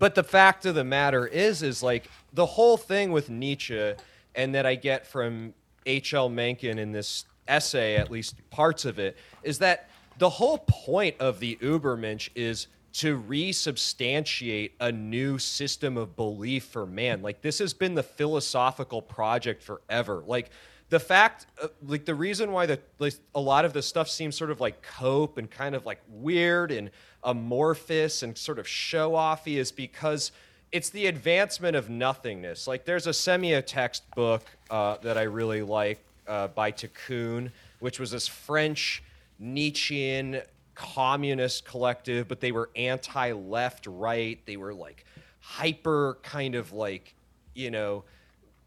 [0.00, 3.92] But the fact of the matter is, is like the whole thing with Nietzsche,
[4.34, 5.52] and that I get from
[5.84, 6.30] H.L.
[6.30, 11.38] Mencken in this essay, at least parts of it, is that the whole point of
[11.38, 17.20] the Ubermensch is to resubstantiate a new system of belief for man.
[17.20, 20.24] Like this has been the philosophical project forever.
[20.26, 20.50] Like
[20.88, 24.34] the fact, uh, like the reason why the like, a lot of the stuff seems
[24.34, 26.90] sort of like cope and kind of like weird and
[27.24, 30.32] amorphous and sort of show offy is because
[30.72, 32.66] it's the advancement of nothingness.
[32.66, 38.10] Like there's a Semiotext(e) book uh, that I really like uh, by Tiqqun, which was
[38.12, 39.02] this French
[39.38, 40.42] Nietzschean
[40.74, 44.38] communist collective, but they were anti-left, right.
[44.46, 45.04] They were like
[45.40, 47.14] hyper kind of like
[47.54, 48.04] you know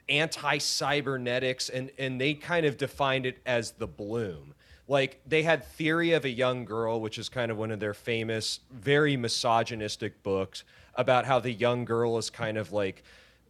[0.10, 4.54] anti-cybernetics and and they kind of defined it as the bloom
[4.94, 7.94] like they had theory of a young girl which is kind of one of their
[7.94, 10.64] famous very misogynistic books
[10.96, 13.04] about how the young girl is kind of like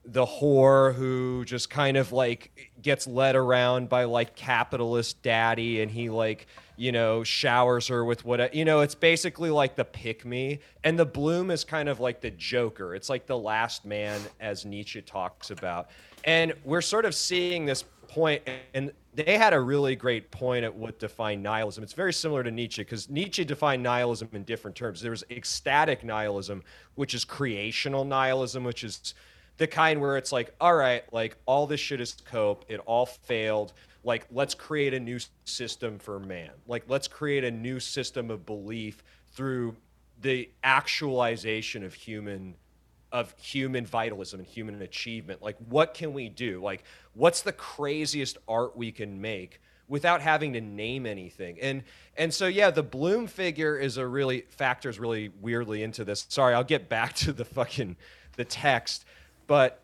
[0.06, 5.92] the whore who just kind of like gets led around by like capitalist daddy and
[5.92, 10.26] he like you know showers her with what you know it's basically like the pick
[10.26, 10.60] me.
[10.84, 12.96] And the bloom is kind of like the joker.
[12.96, 15.90] It's like the last man as nietzsche talks about.
[16.26, 18.42] And we're sort of seeing this point
[18.74, 22.52] and they had a really great point at what defined nihilism it's very similar to
[22.52, 26.64] nietzsche because nietzsche defined nihilism in different terms there's ecstatic nihilism
[26.96, 29.14] which is creational nihilism which is
[29.58, 33.06] the kind where it's like, all right, like all this shit is cope, it all
[33.06, 33.74] failed.
[34.04, 36.52] Like, let's create a new system for man.
[36.68, 39.76] Like, let's create a new system of belief through
[40.22, 42.56] the actualization of human
[43.14, 45.42] of human vitalism and human achievement.
[45.42, 46.62] Like, what can we do?
[46.62, 51.60] Like, what's the craziest art we can make without having to name anything?
[51.62, 51.84] And
[52.18, 56.26] and so yeah, the Bloom figure is a really factors really weirdly into this.
[56.28, 57.96] Sorry, I'll get back to the fucking
[58.36, 59.06] the text
[59.48, 59.82] but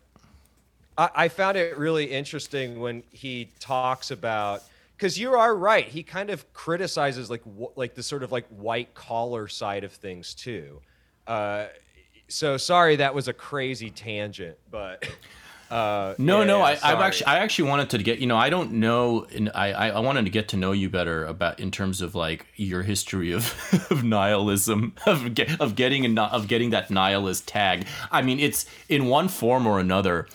[0.96, 4.62] I, I found it really interesting when he talks about
[4.96, 5.86] because you are right.
[5.86, 9.92] He kind of criticizes like wh- like the sort of like white collar side of
[9.92, 10.80] things too.
[11.26, 11.66] Uh,
[12.30, 15.06] so sorry that was a crazy tangent, but
[15.70, 18.50] uh, No, yeah, no, I, I've actually, I actually wanted to get, you know, I
[18.50, 22.16] don't know, I, I, wanted to get to know you better about in terms of
[22.16, 23.54] like your history of,
[23.90, 27.86] of nihilism, of get, of getting of getting that nihilist tag.
[28.10, 30.26] I mean, it's in one form or another.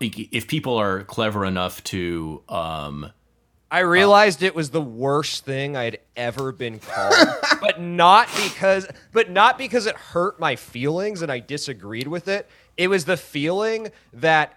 [0.00, 3.12] If people are clever enough to, um,
[3.74, 7.12] I realized it was the worst thing I had ever been called,
[7.60, 12.48] but not because but not because it hurt my feelings and I disagreed with it.
[12.76, 14.56] It was the feeling that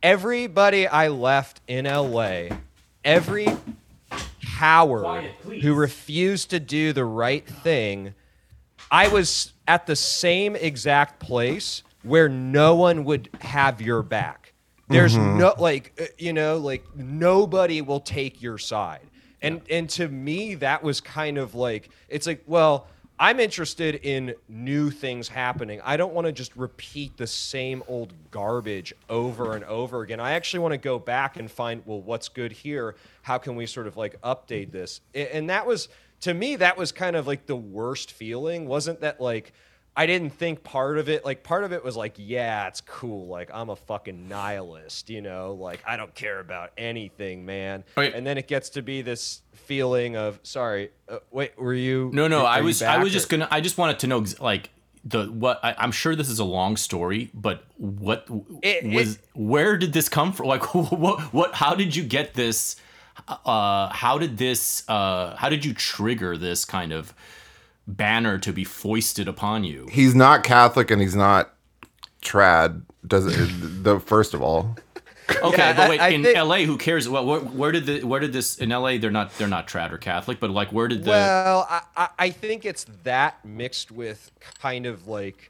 [0.00, 2.56] everybody I left in LA,
[3.04, 3.48] every
[4.40, 8.14] coward who refused to do the right thing,
[8.92, 14.41] I was at the same exact place where no one would have your back.
[14.92, 19.06] There's no like uh, you know like nobody will take your side.
[19.40, 22.86] And and to me that was kind of like it's like well
[23.18, 25.80] I'm interested in new things happening.
[25.84, 30.18] I don't want to just repeat the same old garbage over and over again.
[30.18, 32.96] I actually want to go back and find well what's good here?
[33.22, 35.00] How can we sort of like update this?
[35.14, 35.88] And that was
[36.22, 38.66] to me that was kind of like the worst feeling.
[38.66, 39.52] Wasn't that like
[39.96, 43.26] I didn't think part of it like part of it was like yeah it's cool
[43.26, 48.14] like I'm a fucking nihilist you know like I don't care about anything man Wait.
[48.14, 52.26] and then it gets to be this feeling of sorry uh, wait were you No,
[52.26, 54.70] no, I was I was just gonna I just wanted to know like
[55.04, 58.26] the what I, I'm sure this is a long story, but what
[58.62, 60.46] It- was it- where did this come from?
[60.54, 62.76] Like what what how did you get this?
[63.28, 64.84] Uh, how did this?
[64.88, 67.12] Uh, how did you trigger this kind of
[67.86, 69.86] banner to be foisted upon you?
[69.90, 71.52] He's not Catholic and he's not
[72.22, 72.82] trad.
[73.06, 74.76] Does it, the first of all?
[75.42, 77.08] Okay, Yeah, but wait, I in think- LA, who cares?
[77.08, 78.98] Well, where, where did the where did this in LA?
[78.98, 82.08] They're not they're not trad or Catholic, but like where did the Well, I, I,
[82.18, 85.48] I think it's that mixed with kind of like,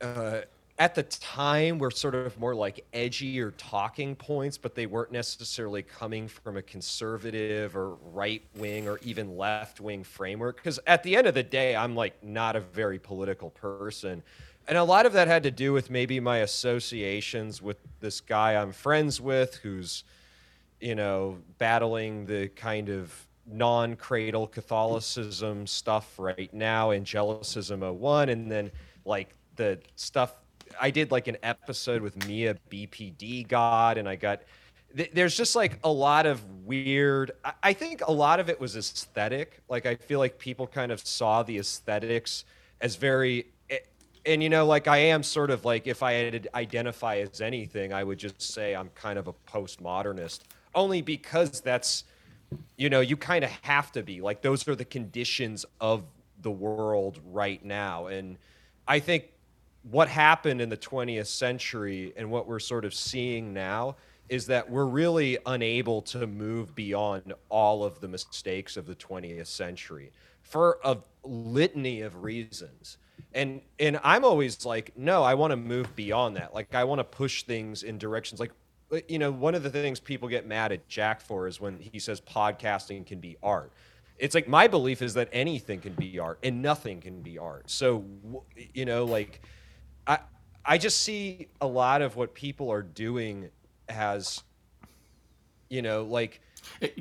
[0.00, 0.40] uh,
[0.78, 5.12] at the time, were sort of more like edgy or talking points, but they weren't
[5.12, 10.56] necessarily coming from a conservative or right wing or even left wing framework.
[10.56, 14.22] Because at the end of the day, I'm like not a very political person.
[14.68, 18.54] And a lot of that had to do with maybe my associations with this guy
[18.54, 20.04] I'm friends with who's
[20.80, 28.50] you know, battling the kind of non cradle Catholicism stuff right now, Angelicism 01, and
[28.50, 28.70] then
[29.04, 30.34] like the stuff.
[30.80, 34.42] I did like an episode with Mia BPD God, and I got.
[34.96, 37.32] th- There's just like a lot of weird.
[37.44, 39.60] I- I think a lot of it was aesthetic.
[39.68, 42.44] Like I feel like people kind of saw the aesthetics
[42.80, 43.78] as very eh,
[44.26, 47.40] and you know like i am sort of like if i had to identify as
[47.40, 50.40] anything i would just say i'm kind of a postmodernist
[50.74, 52.04] only because that's
[52.76, 56.04] you know you kind of have to be like those are the conditions of
[56.42, 58.36] the world right now and
[58.86, 59.24] i think
[59.82, 63.96] what happened in the 20th century and what we're sort of seeing now
[64.28, 69.46] is that we're really unable to move beyond all of the mistakes of the 20th
[69.46, 70.12] century
[70.42, 72.98] for a litany of reasons.
[73.34, 76.54] And and i'm always like no i want to move beyond that.
[76.54, 78.40] Like i want to push things in directions.
[78.40, 78.52] Like
[79.08, 81.98] you know one of the things people get mad at jack for is when he
[81.98, 83.72] says podcasting can be art.
[84.18, 87.70] It's like my belief is that anything can be art and nothing can be art.
[87.70, 88.04] So
[88.72, 89.42] you know like
[90.68, 93.50] i just see a lot of what people are doing
[93.88, 94.42] as
[95.68, 96.40] you know like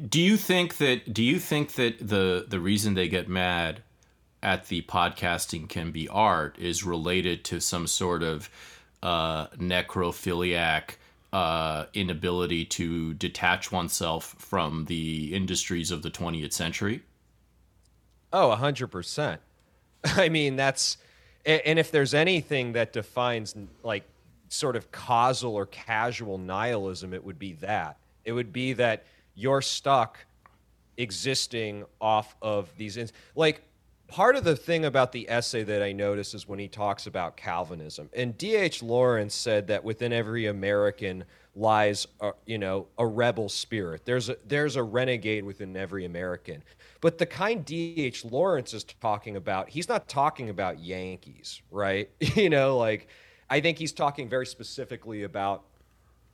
[0.09, 3.83] Do you think that do you think that the the reason they get mad
[4.41, 8.49] at the podcasting can be art is related to some sort of
[9.03, 10.95] uh, necrophiliac
[11.33, 17.03] uh, inability to detach oneself from the industries of the 20th century?
[18.31, 19.39] Oh, 100%.
[20.05, 20.97] I mean, that's,
[21.47, 24.03] and if there's anything that defines like
[24.49, 27.97] sort of causal or casual nihilism, it would be that.
[28.25, 30.19] It would be that you're stuck
[30.97, 33.61] existing off of these, ins- like,
[34.07, 37.37] part of the thing about the essay that I notice is when he talks about
[37.37, 38.09] Calvinism.
[38.13, 38.81] And D.H.
[38.81, 41.25] Lawrence said that within every American
[41.57, 42.07] lies,
[42.45, 44.05] you know, a rebel spirit.
[44.05, 46.63] There's a, there's a renegade within every American.
[47.01, 48.25] But the kind D.H.
[48.25, 52.09] Lawrence is talking about, he's not talking about Yankees, right?
[52.19, 53.07] you know, like,
[53.49, 55.63] I think he's talking very specifically about,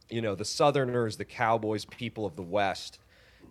[0.09, 2.99] you know, the Southerners, the Cowboys, people of the West.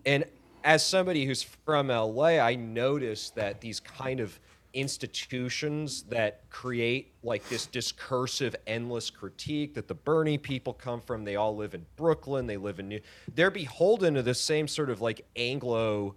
[0.04, 0.24] And
[0.64, 4.38] as somebody who's from LA, I noticed that these kind of
[4.74, 11.36] institutions that create like this discursive, endless critique that the Bernie people come from, they
[11.36, 13.00] all live in Brooklyn, they live in New,
[13.34, 16.14] they're beholden to the same sort of like Anglo,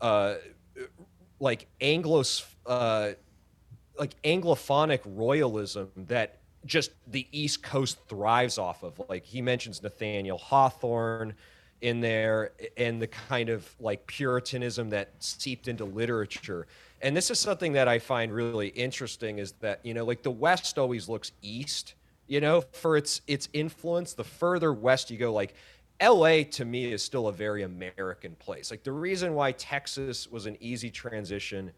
[0.00, 0.34] uh,
[1.40, 2.22] like Anglo,
[2.66, 3.10] uh,
[3.98, 9.00] like Anglophonic royalism that just the East Coast thrives off of.
[9.08, 11.34] Like he mentions Nathaniel Hawthorne
[11.80, 16.66] in there and the kind of like puritanism that seeped into literature.
[17.00, 20.30] And this is something that I find really interesting is that, you know, like the
[20.30, 21.94] West always looks east,
[22.26, 24.14] you know, for its its influence.
[24.14, 25.54] The further west you go, like
[26.02, 28.70] LA to me is still a very American place.
[28.70, 31.72] Like the reason why Texas was an easy transition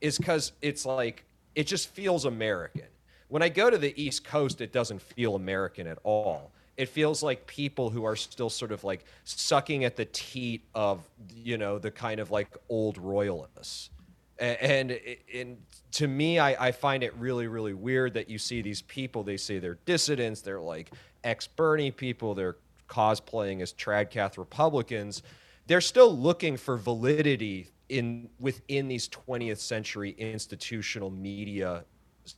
[0.00, 2.86] is because it's like it just feels American.
[3.28, 6.52] When I go to the East Coast, it doesn't feel American at all.
[6.76, 11.08] It feels like people who are still sort of like sucking at the teat of
[11.34, 13.90] you know the kind of like old royalists.
[14.38, 14.98] And,
[15.32, 15.58] and
[15.92, 19.22] to me, I, I find it really, really weird that you see these people.
[19.22, 20.40] They say they're dissidents.
[20.40, 20.90] They're like
[21.22, 22.34] ex Bernie people.
[22.34, 22.56] They're
[22.88, 25.22] cosplaying as Tradcath Republicans.
[25.66, 31.84] They're still looking for validity in within these 20th century institutional media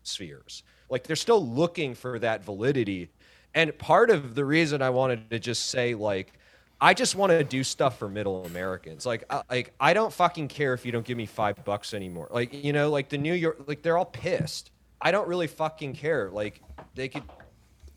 [0.03, 0.63] spheres.
[0.91, 3.11] Like they're still looking for that validity.
[3.55, 6.33] And part of the reason I wanted to just say like
[6.81, 9.07] I just want to do stuff for middle Americans.
[9.07, 12.29] Like, I, like I don't fucking care if you don't give me five bucks anymore.
[12.31, 14.71] Like, you know, like the New York, like they're all pissed.
[15.01, 16.31] I don't really fucking care.
[16.31, 16.61] Like,
[16.95, 17.23] they could.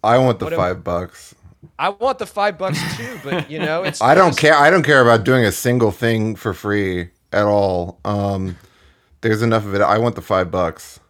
[0.04, 1.36] I want the What am- five bucks.
[1.78, 4.02] I want the five bucks too, but you know, it's.
[4.02, 4.56] I don't care.
[4.56, 8.00] I don't care about doing a single thing for free at all.
[8.06, 8.56] Um,
[9.22, 9.82] there's enough of it.
[9.82, 11.02] I want the five bucks.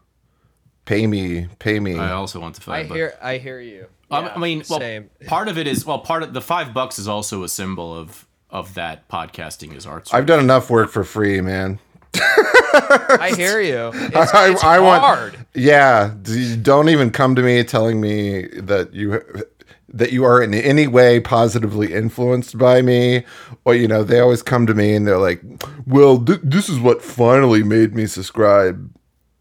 [0.85, 1.47] Pay me.
[1.59, 1.99] Pay me.
[1.99, 2.87] I also want the I five.
[2.89, 2.97] bucks.
[2.97, 3.17] hear.
[3.21, 3.85] I hear you.
[4.11, 5.09] Yeah, I mean, well, same.
[5.27, 8.25] part of it is well, part of the five bucks is also a symbol of
[8.49, 10.13] of that podcasting is art.
[10.13, 11.79] I've done enough work for free, man.
[12.15, 13.91] I hear you.
[14.11, 15.01] It's, I, it's I want.
[15.01, 15.45] hard.
[15.53, 16.13] Yeah,
[16.61, 19.21] don't even come to me telling me that you
[19.91, 23.25] that you are in any way positively influenced by me,
[23.65, 25.41] or you know, they always come to me and they're like,
[25.85, 28.91] "Well, th- this is what finally made me subscribe."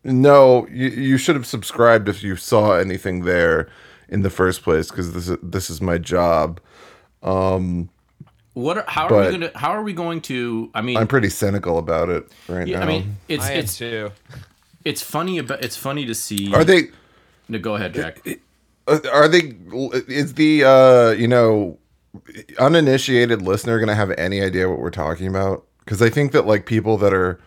[0.05, 3.69] No, you you should have subscribed if you saw anything there
[4.09, 6.61] in the first place, because this is this is my job.
[7.23, 7.91] Um,
[8.55, 8.79] What?
[8.79, 9.59] Are, how are we going to?
[9.59, 10.71] How are we going to?
[10.75, 12.85] I mean, I'm pretty cynical about it right yeah, now.
[12.85, 14.11] I mean, it's I it's too.
[14.85, 16.55] it's funny about it's funny to see.
[16.55, 16.89] are they?
[17.49, 18.27] No, go ahead, Jack.
[18.89, 19.55] Uh, are they
[20.09, 21.79] is the uh you know
[22.59, 26.65] uninitiated listener gonna have any idea what we're talking about because i think that like
[26.65, 27.39] people that are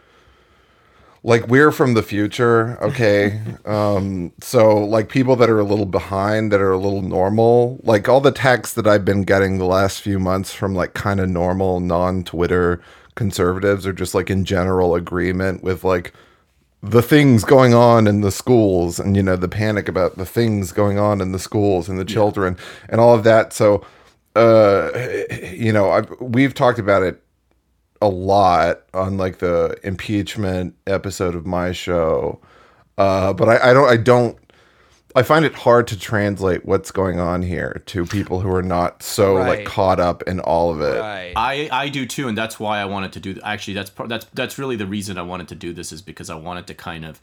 [1.23, 3.39] like we're from the future okay?
[3.65, 8.09] Um so like people that are a little behind that are a little normal like
[8.09, 11.29] all the texts that i've been getting the last few months from like kind of
[11.29, 12.81] normal non-twitter
[13.15, 16.13] conservatives are just like in general agreement with like
[16.83, 20.71] the things going on in the schools and you know the panic about the things
[20.71, 22.57] going on in the schools and the children
[22.89, 23.53] and all of that.
[23.53, 23.85] So
[24.35, 24.89] uh
[25.53, 27.21] you know I've, we've talked about it
[28.01, 32.39] a lot on like the impeachment episode of my show
[32.97, 34.37] uh but i, I don't i don't
[35.15, 39.03] i find it hard to translate what's going on here to people who are not
[39.03, 41.33] so like caught up in all of it Right.
[41.35, 43.39] I, I do too, and that's why I wanted to do.
[43.43, 44.09] Actually, that's part.
[44.09, 46.73] That's that's really the reason I wanted to do this is because I wanted to
[46.73, 47.21] kind of,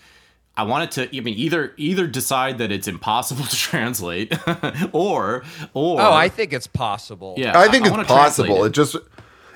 [0.56, 1.16] I wanted to.
[1.16, 4.32] I mean, either either decide that it's impossible to translate,
[4.92, 7.34] or or oh, I think it's possible.
[7.36, 8.64] yeah, I think wanna it's translate possible.
[8.64, 8.68] it.
[8.68, 8.72] It.
[8.72, 8.96] just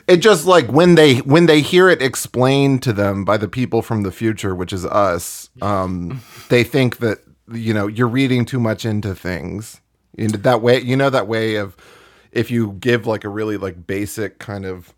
[0.08, 3.82] it just like when they when they hear it explained to them by the people
[3.82, 7.18] from the future, which is us, um, they think that
[7.52, 9.80] you know you're reading too much into things.
[10.16, 11.76] You know, that way, you know that way of
[12.32, 14.92] if you give like a really like basic kind of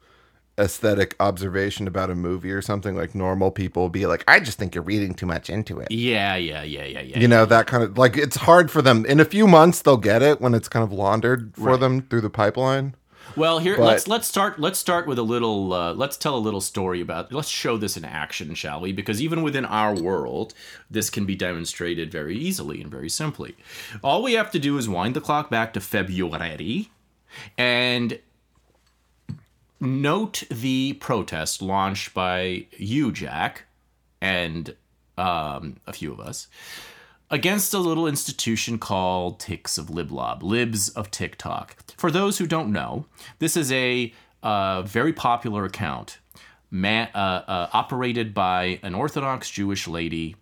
[0.56, 4.56] aesthetic observation about a movie or something like normal people will be like i just
[4.56, 7.18] think you're reading too much into it Yeah, yeah, yeah, yeah, yeah.
[7.18, 9.96] you know that kind of like it's hard for them in a few months they'll
[9.96, 11.80] get it when it's kind of laundered for Right.
[11.80, 12.94] them through the pipeline
[13.36, 16.38] Well, here But- let's let's start let's start with a little uh, let's tell a
[16.38, 18.92] little story about let's show this in action, shall we?
[18.92, 20.54] Because even within our world,
[20.90, 23.56] this can be demonstrated very easily and very simply.
[24.02, 26.90] All we have to do is wind the clock back to February
[27.58, 28.18] and
[29.80, 33.64] note the protest launched by you, Jack,
[34.20, 34.76] and
[35.18, 36.46] um, a few of us
[37.34, 41.76] against a little institution called Ticks of Liblob, Libs of TikTok.
[41.96, 43.06] For those who don't know,
[43.40, 44.14] this is a
[44.44, 46.18] uh, very popular account
[46.72, 50.36] uh, uh, operated by an Orthodox Jewish lady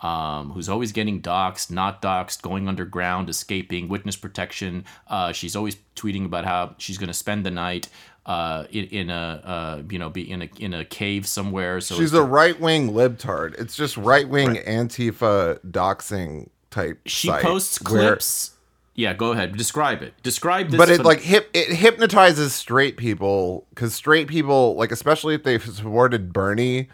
[0.00, 4.84] um, who's always getting doxxed, not doxxed, going underground, escaping, witness protection.
[5.06, 7.88] Uh, she's always tweeting about how she's going to spend the night
[8.26, 11.80] uh, in, in a uh, you know be in a in a cave somewhere.
[11.80, 13.58] So She's a right wing libtard.
[13.60, 17.00] It's just right wing Antifa doxing type.
[17.06, 18.50] she posts where- clips.
[18.96, 19.56] Yeah, go ahead.
[19.56, 20.14] Describe it.
[20.22, 20.78] Describe this.
[20.78, 25.42] but it phen- like hip it hypnotizes straight people because straight people like especially if
[25.42, 26.88] they've supported Bernie,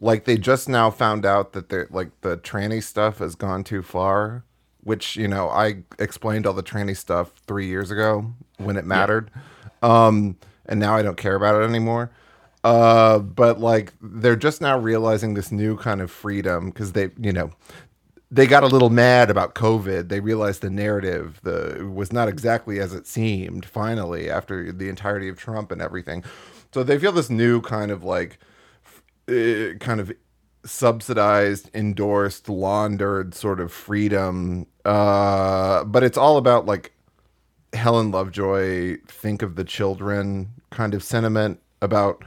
[0.00, 3.82] like they just now found out that they're like the tranny stuff has gone too
[3.82, 4.44] far
[4.82, 9.30] which you know i explained all the tranny stuff three years ago when it mattered
[9.82, 10.36] um
[10.66, 12.10] and now i don't care about it anymore.
[12.62, 17.32] Uh but like they're just now realizing this new kind of freedom because they you
[17.32, 17.50] know
[18.30, 20.08] they got a little mad about covid.
[20.08, 25.28] They realized the narrative the was not exactly as it seemed finally after the entirety
[25.28, 26.24] of trump and everything.
[26.72, 28.38] So they feel this new kind of like
[29.28, 30.12] uh, kind of
[30.64, 34.66] subsidized, endorsed, laundered sort of freedom.
[34.84, 36.92] Uh, but it's all about like
[37.72, 42.22] Helen Lovejoy, think of the children kind of sentiment about,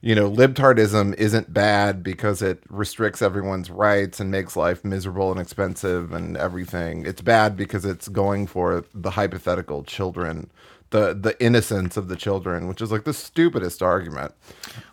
[0.00, 5.40] you know, libtardism isn't bad because it restricts everyone's rights and makes life miserable and
[5.40, 7.04] expensive and everything.
[7.04, 10.50] It's bad because it's going for the hypothetical children
[10.90, 14.32] the the innocence of the children, which is like the stupidest argument.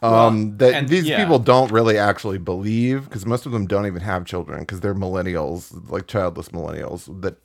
[0.01, 1.17] Um, Well, that and- these yeah.
[1.17, 4.93] people don't really actually believe because most of them don't even have children because they're
[4.93, 7.37] millennials, like childless millennials that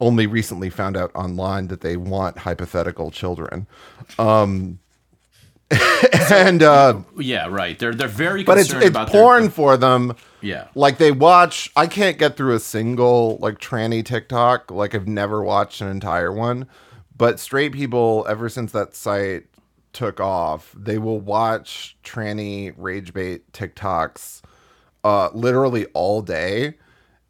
[0.00, 3.66] only recently found out online that they want hypothetical children.
[4.18, 4.78] Um,
[6.30, 7.78] and uh, Yeah, right.
[7.78, 10.14] They're they're very but it's it's about their- porn for them.
[10.40, 10.68] yeah.
[10.74, 11.70] Like they watch.
[11.74, 14.70] I can't get through a single like tranny TikTok.
[14.70, 16.66] Like I've never watched an entire one.
[17.16, 19.46] But straight people, ever since that site
[19.92, 24.42] took off, they will watch tranny rage bait TikToks
[25.02, 26.74] uh, literally all day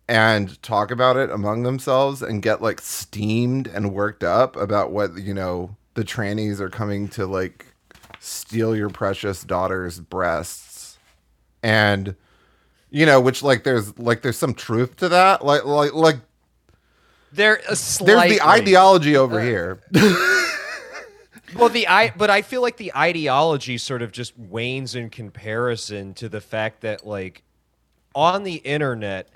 [0.09, 5.17] and talk about it among themselves and get like steamed and worked up about what
[5.17, 7.67] you know the trannies are coming to like
[8.21, 10.99] steal your precious daughter's breasts.
[11.63, 12.15] And
[12.91, 15.45] you know which like there's like there's some truth to that.
[15.45, 16.17] Like like like
[17.33, 19.81] There, a there's the ideology over here.
[21.55, 26.13] Well, the I, but I feel like the ideology sort of just wanes in comparison
[26.15, 27.43] to the fact that, like,
[28.15, 29.29] on the internet,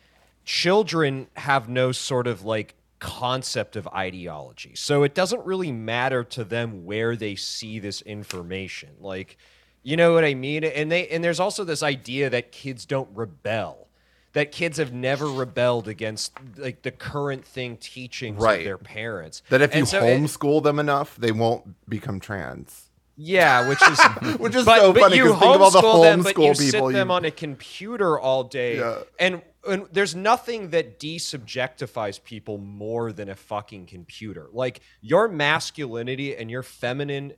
[0.55, 4.73] children have no sort of like concept of ideology.
[4.75, 8.91] So it doesn't really matter to them where they see this information.
[9.01, 9.37] Like,
[9.85, 10.65] you know what I mean?
[10.65, 13.87] And they and there's also this idea that kids don't rebel.
[14.33, 18.59] That kids have never rebelled against like the current thing teachings Right.
[18.59, 19.43] of their parents.
[19.51, 22.87] that if you And so it- homeschool them enough they won't become trans
[23.23, 23.99] yeah, which is
[24.39, 26.43] Which is but, so but funny, you think of all the homeschool them, but you
[26.45, 29.01] homeschool sit people them you- on a computer all day, Yeah.
[29.19, 34.49] and and there's nothing that desubjectifies people more than a fucking computer.
[34.53, 37.35] Like your masculinity and your feminine,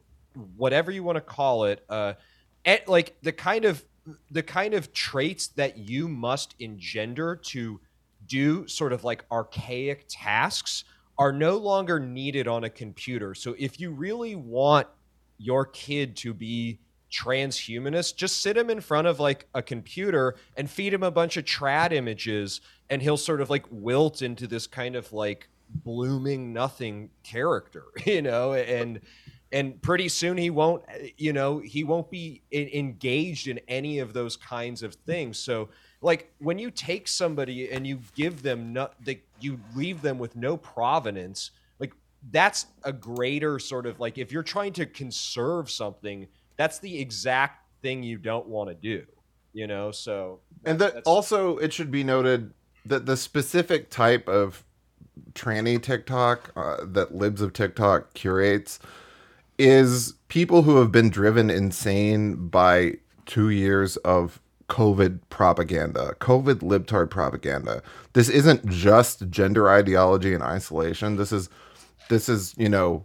[0.57, 2.15] whatever you want to call it, uh,
[2.65, 3.85] et, like the kind of
[4.31, 7.81] the kind of traits that you must engender to
[8.27, 10.85] do sort of like archaic tasks
[11.19, 13.35] are no longer needed on a computer.
[13.35, 14.89] So if you really want
[15.39, 16.81] your kid to be
[17.13, 21.37] transhumanist, just sit him in front of like a computer and feed him a bunch
[21.37, 22.61] of trad images
[22.91, 25.49] and he'll sort of like wilt into this kind of like
[25.85, 29.01] blooming nothing character, you know, and
[29.53, 30.83] and pretty soon he won't
[31.19, 35.39] you know he won't be en- engaged in any of those kinds of things.
[35.39, 35.69] So
[36.03, 40.37] like when you take somebody and you give them no they, you leave them with
[40.37, 41.95] no provenance like
[42.31, 47.67] that's a greater sort of like if you're trying to conserve something that's the exact
[47.83, 49.05] thing you don't want to do
[49.53, 52.53] you know so and that- also it should be noted
[52.85, 54.65] that the specific type of
[55.35, 58.79] tranny TikTok uh, that Libs of TikTok curates
[59.59, 62.95] is people who have been driven insane by
[63.27, 67.83] two years of COVID propaganda, COVID libtard propaganda.
[68.15, 71.17] This isn't just gender ideology in isolation.
[71.17, 71.51] This is,
[72.09, 73.05] this is you know,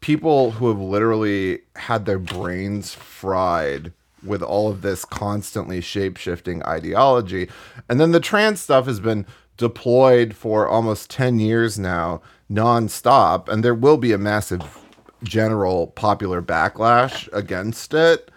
[0.00, 3.92] people who have literally had their brains fried
[4.24, 7.48] with all of this constantly shape shifting ideology.
[7.88, 9.26] And then the trans stuff has been
[9.56, 13.48] deployed for almost 10 years now, nonstop.
[13.48, 14.62] And there will be a massive
[15.22, 18.30] general popular backlash against it.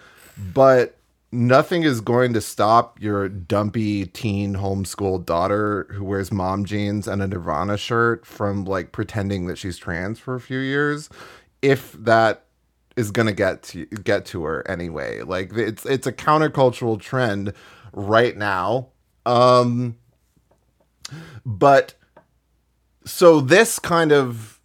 [0.53, 0.97] But
[1.31, 7.21] nothing is going to stop your dumpy teen homeschooled daughter who wears mom jeans and
[7.21, 11.09] a Nirvana shirt from like pretending that she's trans for a few years
[11.63, 12.45] if that
[12.95, 17.51] is going to get to get to her anyway like it's it's a countercultural trend
[17.91, 18.87] right now
[19.25, 19.97] um
[21.45, 21.95] but
[23.05, 24.59] so this kind of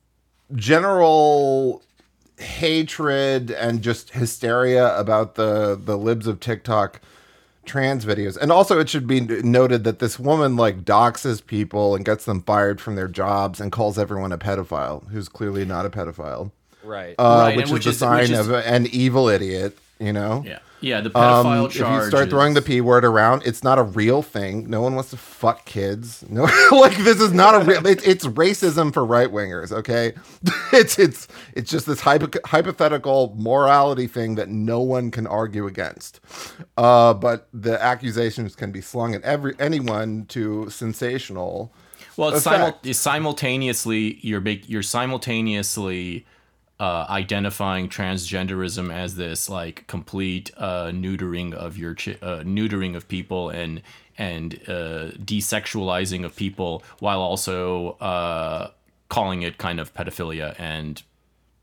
[0.55, 1.83] general
[2.39, 7.01] hatred and just hysteria about the the libs of TikTok
[7.65, 8.37] trans videos.
[8.37, 12.43] And also it should be noted that this woman like doxes people and gets them
[12.43, 16.51] fired from their jobs and calls everyone a pedophile who's clearly not a pedophile.
[16.85, 19.29] Right Uh, Right, which and is which the is- sign which is- of an evil
[19.29, 19.77] idiot.
[20.01, 20.45] You know.
[20.47, 21.01] Yeah, yeah.
[21.01, 24.23] The Um, pedophile if you start throwing the p word around, it's not a real
[24.23, 24.71] thing.
[24.71, 26.25] No one wants to fuck kids.
[26.31, 27.85] No, like this is not a real.
[27.85, 29.73] It, it's racism for right wingers.
[29.73, 30.13] Okay,
[30.73, 36.21] it's it's it's just this hypo- hypothetical morality thing that no one can argue against.
[36.77, 41.73] Uh, but the accusations can be slung at every anyone to sensational.
[42.17, 46.25] Well, it's, simul- simultaneously you're big, you're simultaneously
[46.81, 53.09] uh, identifying transgenderism as this like complete uh, neutering of your chi- uh, neutering of
[53.09, 53.83] people and
[54.17, 58.71] and uh, desexualizing of people while also uh,
[59.09, 61.03] calling it kind of pedophilia and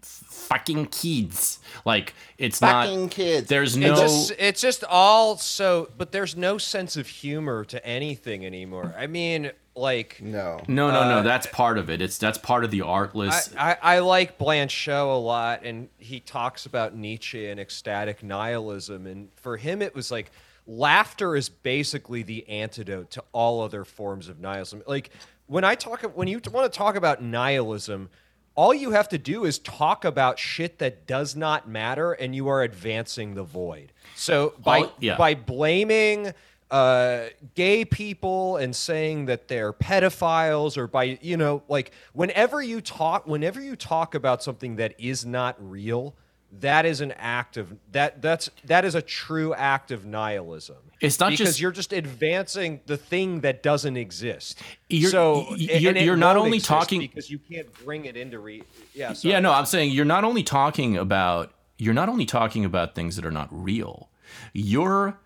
[0.01, 1.59] fucking kids.
[1.86, 3.47] Like it's Fucking not kids.
[3.47, 7.86] There's It no just, it's just all so, but there's no sense of humor to
[7.86, 8.93] anything anymore.
[8.97, 10.59] I mean, like, No.
[10.67, 11.17] no no no.
[11.17, 12.01] uh, That's part of it.
[12.01, 13.53] It's that's part of the artless.
[13.57, 19.05] I, I, I like Blanchot a lot, and he talks about Nietzsche and ecstatic nihilism.
[19.05, 20.32] And for him, it was like
[20.65, 24.82] laughter is basically the antidote to all other forms of nihilism.
[24.88, 25.09] Like
[25.47, 28.09] when I talk, when you want to talk about nihilism,
[28.55, 32.47] all you have to do is talk about shit that does not matter, and you
[32.47, 33.91] are advancing the void.
[34.15, 35.17] So by All- yeah.
[35.17, 36.34] by blaming
[36.72, 42.82] uh, gay people and saying that they're pedophiles or by you know like whenever you
[42.82, 46.16] talk whenever you talk about something that is not real
[46.59, 51.20] that is an act of that that's that is a true act of nihilism It's
[51.20, 54.59] not just because just- you're just advancing the thing that doesn't exist
[54.89, 58.63] You're- so you're- you're not only talking- because you can't bring it into re
[58.93, 62.95] yeah Yeah, no, I'm saying you're not only talking about you're not only talking about
[62.95, 64.09] things that are not real.
[64.53, 65.20] You're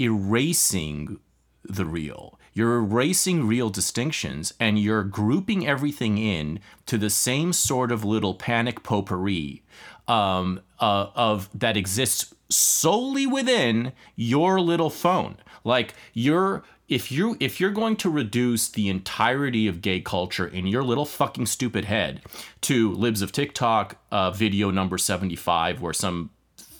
[0.00, 1.18] erasing
[1.62, 2.38] the real.
[2.52, 8.34] You're erasing real distinctions and you're grouping everything in to the same sort of little
[8.34, 9.62] panic potpourri
[10.06, 15.36] um, uh, of that exists solely within your little phone.
[15.64, 20.66] Like you're if you if you're going to reduce the entirety of gay culture in
[20.66, 22.20] your little fucking stupid head
[22.60, 26.30] to libs of TikTok uh, video number 75 where some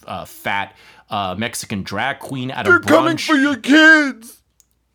[0.06, 0.74] uh, fat
[1.10, 2.72] uh, Mexican drag queen at a brunch.
[2.86, 4.40] They're coming for your kids.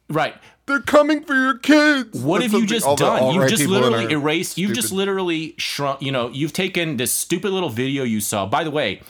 [0.09, 0.35] right
[0.65, 2.19] They're coming for your kids.
[2.19, 3.23] what That's have you just done?
[3.23, 4.57] You've alt-right just literally our- erased.
[4.57, 6.01] You've just literally shrunk.
[6.01, 8.45] You know, you've taken this stupid little video you saw.
[8.45, 9.01] By the way,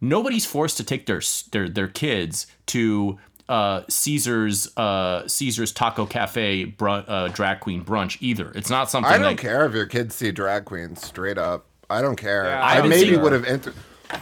[0.00, 1.20] nobody's forced to take their
[1.52, 8.16] their their kids to uh, Caesar's uh, Caesar's Taco Cafe brun- uh, drag queen brunch
[8.20, 8.52] either.
[8.54, 9.12] It's not something.
[9.12, 11.04] I don't that, care if your kids see drag queens.
[11.04, 12.44] Straight up, I don't care.
[12.44, 13.74] Yeah, I I, maybe would have enter-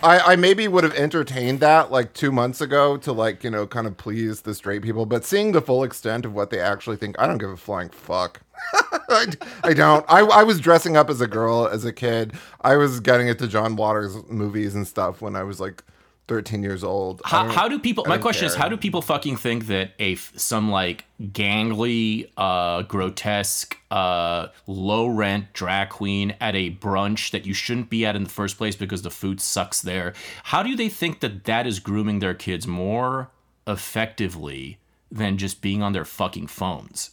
[0.03, 3.67] I, I maybe would have entertained that like two months ago to like you know
[3.67, 6.97] kind of please the straight people, but seeing the full extent of what they actually
[6.97, 8.41] think, I don't give a flying fuck.
[9.09, 9.27] I,
[9.65, 10.05] I don't.
[10.09, 12.35] I, I was dressing up as a girl as a kid.
[12.61, 15.83] I was getting into John Waters movies and stuff when I was like
[16.29, 17.21] 13 years old.
[17.25, 18.05] How, how do people?
[18.07, 23.77] My question is, how do people fucking think that a, some like gangly, uh, grotesque,
[23.91, 28.31] uh, low rent drag queen at a brunch that you shouldn't be at in the
[28.31, 30.13] first place because the food sucks there?
[30.45, 33.31] How do they think that that is grooming their kids more
[33.67, 34.79] effectively
[35.11, 37.11] than just being on their fucking phones?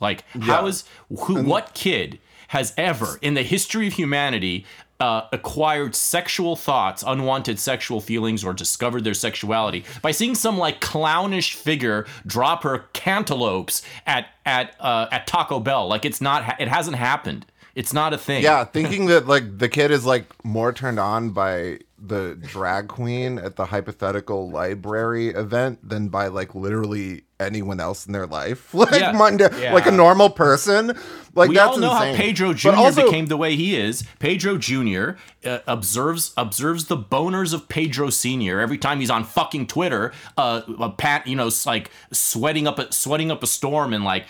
[0.00, 0.66] Like, how Yeah.
[0.68, 1.42] is who?
[1.44, 4.64] what kid has ever in the history of humanity
[5.00, 10.80] uh, acquired sexual thoughts, unwanted sexual feelings, or discovered their sexuality by seeing some like
[10.80, 15.86] clownish figure drop her cantaloupes at at uh, at Taco Bell?
[15.88, 16.60] Like, it's not.
[16.60, 17.46] It hasn't happened.
[17.74, 18.42] It's not a thing.
[18.42, 23.38] Yeah, thinking that like the kid is like more turned on by the drag queen
[23.38, 28.72] at the hypothetical library event than by like literally anyone else in their life.
[28.74, 29.12] Like Yeah.
[29.12, 30.96] Monday, like a normal person.
[31.34, 32.14] Like we that's all know insane.
[32.14, 32.70] how Pedro Jr.
[32.70, 34.04] also- became the way he is.
[34.20, 35.10] Pedro Jr.
[35.44, 38.58] Uh, observes observes the boners of Pedro Sr.
[38.58, 40.12] every time he's on fucking Twitter.
[40.38, 44.24] Uh, a pat, you know, like sweating up a sweating up a storm and like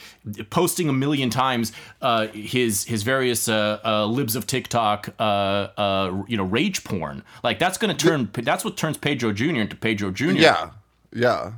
[0.50, 6.24] posting a million times uh, his his various uh, uh, libs of TikTok, uh, uh,
[6.26, 7.22] you know, rage porn.
[7.44, 8.28] Like that's gonna turn.
[8.32, 9.44] That's what turns Pedro Jr.
[9.61, 10.30] into Pedro Jr.
[10.32, 10.70] Yeah,
[11.12, 11.52] yeah.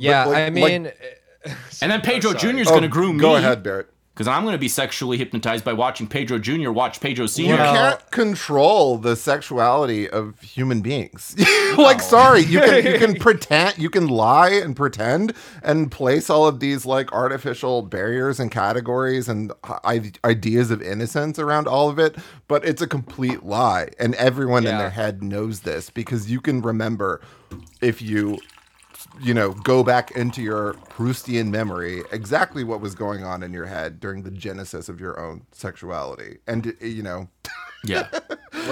[0.00, 0.92] Yeah like- i like- mean
[1.82, 2.34] and then Pedro.
[2.34, 2.58] Jr.
[2.58, 3.22] is Oh, gonna groom me.
[3.22, 3.88] Go ahead, Barrett.
[4.12, 6.70] Because I'm going to be sexually hypnotized by watching Pedro Jr.
[6.70, 7.52] watch Pedro Sr.
[7.52, 11.34] You can't control the sexuality of human beings.
[11.78, 12.06] like, oh.
[12.06, 15.32] sorry, you can you can pretend, you can lie and pretend
[15.62, 21.38] and place all of these like artificial barriers and categories and I- ideas of innocence
[21.38, 25.60] around all of it, but it's a complete lie, and everyone in their head knows
[25.60, 27.22] this because you can remember
[27.80, 28.36] if you
[29.20, 33.66] you know, go back into your Proustian memory exactly what was going on in your
[33.66, 36.38] head during the genesis of your own sexuality.
[36.46, 37.28] And, you know,
[37.84, 38.08] Yeah.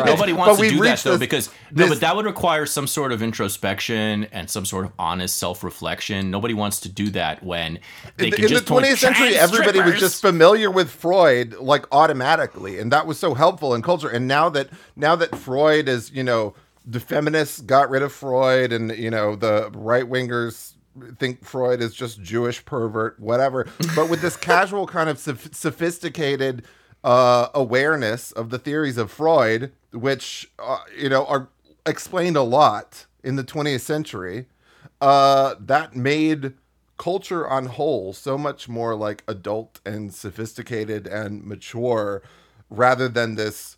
[0.05, 2.27] Nobody wants But to do that reached though this- because no, this- but that would
[2.27, 6.31] require some sort of introspection and some sort of honest self-reflection.
[6.31, 7.79] Nobody wants to do that when
[8.19, 11.55] they in can the just point 20th century, "Trans everybody was just familiar with Freud
[11.59, 14.09] like automatically, and that was so helpful in culture.
[14.11, 16.55] And now that now that Freud is, you know,
[16.89, 20.75] the feminists got rid of Freud, and you know the right wingers
[21.19, 23.67] think Freud is just Jewish pervert, whatever.
[23.95, 26.65] But with this casual kind of sophisticated
[27.05, 31.49] uh, awareness of the theories of Freud, which uh, you know are
[31.87, 34.47] explained a lot in the 20th century,
[35.01, 36.55] uh, that made
[36.97, 42.23] culture on whole so much more like adult and sophisticated and mature
[42.71, 43.78] rather than this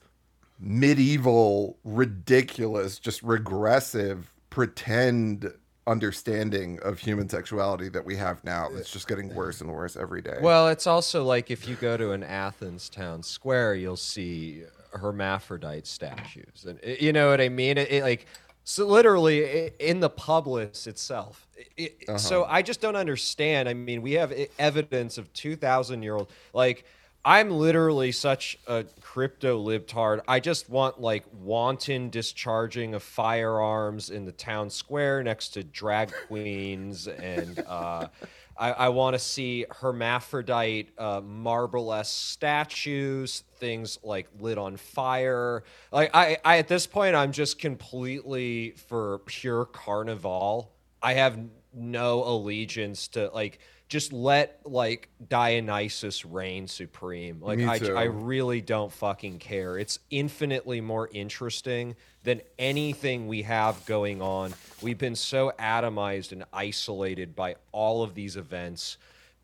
[0.60, 5.52] medieval ridiculous just regressive pretend
[5.86, 10.20] understanding of human sexuality that we have now it's just getting worse and worse every
[10.22, 14.62] day Well, it's also like if you go to an Athens town square, you'll see
[14.92, 17.78] hermaphrodite statues, and you know what I mean.
[17.78, 18.26] It, it, like
[18.64, 21.48] so, literally i- in the publis itself.
[21.76, 22.52] It- it- So uh-huh.
[22.52, 23.68] I just don't understand.
[23.68, 26.84] I mean, we have evidence of two thousand year old like.
[27.24, 30.20] I'm literally such a crypto libtard.
[30.26, 36.12] I just want like wanton discharging of firearms in the town square next to drag
[36.28, 38.08] queens, and uh,
[38.56, 45.64] I, I want to see hermaphrodite uh, marble-esque statues, things like lit on fire.
[45.92, 50.72] Like I, I, at this point, I'm just completely for pure carnival.
[51.02, 51.38] I have
[51.74, 53.60] no allegiance to like
[53.90, 57.40] just let like Dionysus reign supreme.
[57.42, 57.96] Like Me I, too.
[57.96, 59.76] I really don't fucking care.
[59.76, 64.54] It's infinitely more interesting than anything we have going on.
[64.80, 68.96] We've been so atomized and isolated by all of these events.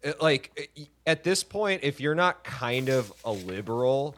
[0.03, 4.15] It- like uh, at this point, if you're not kind of a liberal,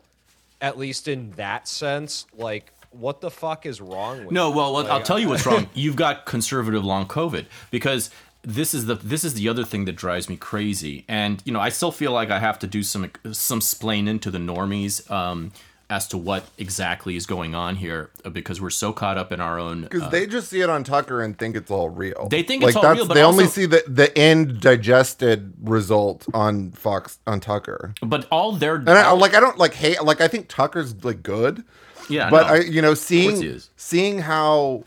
[0.60, 4.56] at least in that sense, like what the fuck is wrong with No, you?
[4.56, 5.68] well, Like, I'll tell you what's wrong.
[5.74, 8.10] You've got conservative long COVID because
[8.42, 11.04] this is the this is the other thing that drives me crazy.
[11.08, 14.30] And you know, I still feel like I have to do some some splaining to
[14.30, 15.52] the normies um,
[15.90, 19.40] as to what exactly is going on here uh, because we're so caught up in
[19.40, 19.82] our own.
[19.82, 22.28] because uh, they just see it on Tucker and think it's all real.
[22.30, 25.54] They think like it's all that's, real, but they only see the the end digested
[25.62, 27.94] result on Fox on Tucker.
[28.02, 31.22] but all their And I, like I don't like hate like I think Tucker's like
[31.22, 31.64] good.
[32.08, 32.54] yeah, but no.
[32.54, 34.84] I you know seeing seeing how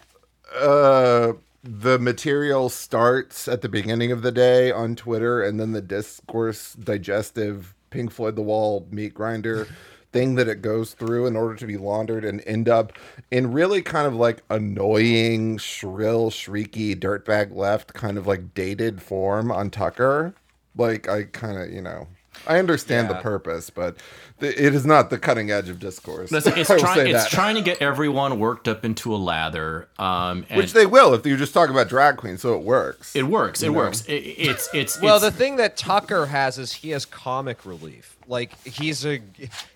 [0.56, 1.34] uh
[1.64, 6.74] the material starts at the beginning of the day on Twitter and then the discourse
[6.74, 9.68] digestive Pink Floyd the Wall meat grinder
[10.12, 12.94] thing that it goes through in order to be laundered and end up
[13.30, 19.52] in really kind of like annoying, shrill, shrieky, dirtbag left kind of like dated form
[19.52, 20.34] on Tucker.
[20.76, 22.08] Like I kind of, you know,
[22.48, 23.98] I understand the purpose, but
[24.40, 26.32] th- it is not the cutting edge of discourse.
[26.32, 29.88] Listen, it's I will trying it's trying to get everyone worked up into a lather.
[30.00, 33.16] Um, and Which they will if you just talk about drag queens, so it works.
[33.16, 33.62] it works.
[33.62, 33.74] It know?
[33.74, 34.06] works.
[34.06, 38.18] It, it's it's Well, it's, the thing that Tucker has is he has comic relief.
[38.28, 39.20] Like he's a,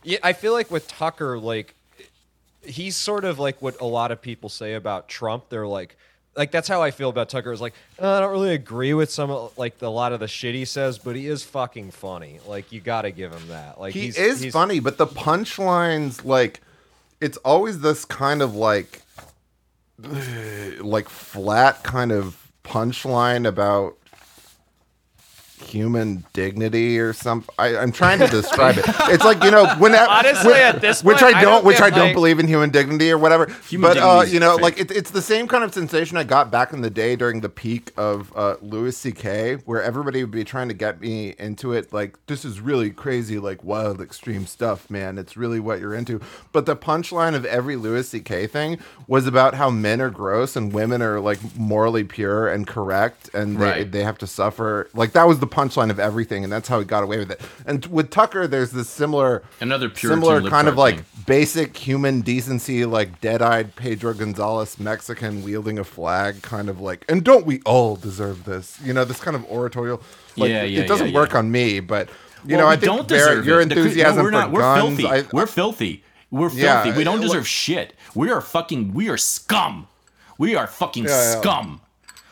[0.03, 1.75] yeah, I feel like with Tucker, like
[2.63, 5.49] he's sort of like what a lot of people say about Trump.
[5.49, 5.97] They're like,
[6.35, 7.51] like that's how I feel about Tucker.
[7.51, 10.27] Is like "Uh, I don't really agree with some of like a lot of the
[10.27, 12.39] shit he says, but he is fucking funny.
[12.45, 13.79] Like you got to give him that.
[13.79, 16.61] Like he he's, is he's, funny, but the punchlines, like,
[17.21, 19.01] it's always this kind of like,
[20.79, 23.97] like flat kind of punchline about
[25.61, 27.53] human dignity or something.
[27.59, 28.85] I'm trying to describe it.
[29.09, 31.65] It's like you know when Honestly, when- at this which point, I I don't, don't
[31.65, 33.47] which I don't my- believe in human dignity or whatever.
[33.79, 36.73] But uh, you know, like it, it's the same kind of sensation I got back
[36.73, 40.67] in the day during the peak of uh, Louis C.K., where everybody would be trying
[40.67, 41.91] to get me into it.
[41.93, 45.17] Like this is really crazy, like wild, extreme stuff, man.
[45.17, 46.19] It's really what you're into.
[46.51, 48.47] But the punchline of every Louis C.K.
[48.47, 48.77] thing
[49.07, 53.57] was about how men are gross and women are like morally pure and correct, and
[53.57, 53.91] they Right.
[53.91, 54.89] they have to suffer.
[54.93, 57.41] Like that was the punchline of everything, and that's how he got away with it.
[57.65, 61.23] And with Tucker, there's this similar Another Puritan similar kind of like thing.
[61.25, 67.23] basic human decency, like dead-eyed Pedro Gonzalez Mexican wielding a flag, kind of like, and
[67.23, 68.79] don't we all deserve this?
[68.83, 70.01] You know, this kind of oratorial.
[70.37, 72.09] Like, Yeah, yeah, it doesn't yeah, work on me, but
[72.45, 73.65] you Well, know, I think don't Barrett, deserve your.
[73.65, 74.49] The enthusiasm no, we're not.
[74.49, 74.97] for We're guns.
[74.97, 75.07] filthy.
[75.07, 76.03] I, we're filthy.
[76.31, 76.91] We're filthy.
[76.91, 77.93] We don't deserve shit.
[78.13, 78.93] We are fucking.
[78.93, 79.87] We are scum.
[80.37, 81.81] We are fucking scum.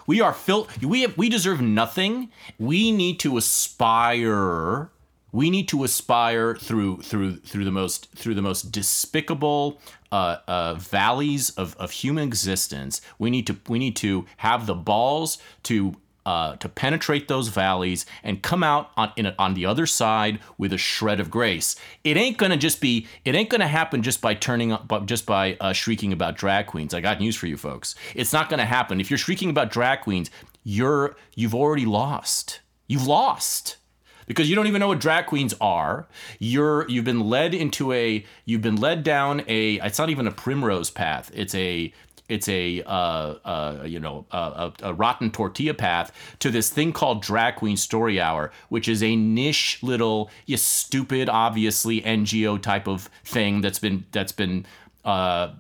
[0.08, 1.18] We are fil- We have.
[1.18, 2.30] We deserve nothing.
[2.60, 4.90] We need to aspire.
[5.32, 9.82] We need to aspire through through through the most through the most despicable
[10.12, 13.02] uh, uh, valleys of, of human existence.
[13.18, 15.96] We need to we need to have the balls to
[16.26, 20.74] uh, to penetrate those valleys and come out on a, on the other side with
[20.74, 21.76] a shred of grace.
[22.04, 23.08] It ain't gonna just be.
[23.26, 26.94] It ain't gonna happen just by turning up, just by uh, shrieking about drag queens.
[26.94, 27.96] I got news for you folks.
[28.16, 29.00] It's not gonna happen.
[29.00, 30.30] If you're shrieking about drag queens,
[30.64, 32.62] you're you've already lost.
[32.88, 33.78] You've lost
[34.26, 36.08] because you don't even know what drag queens are.
[36.40, 40.32] You're you've been led into a you've been led down a it's not even a
[40.32, 41.32] primrose path.
[41.34, 41.94] It's a
[42.34, 47.22] it's a uh, uh, you know a, a, rotten tortilla path to this thing called
[47.22, 53.10] drag queen story hour which is a niche little you stupid obviously ngo type of
[53.24, 54.66] thing that's been that's been
[55.06, 55.54] uh,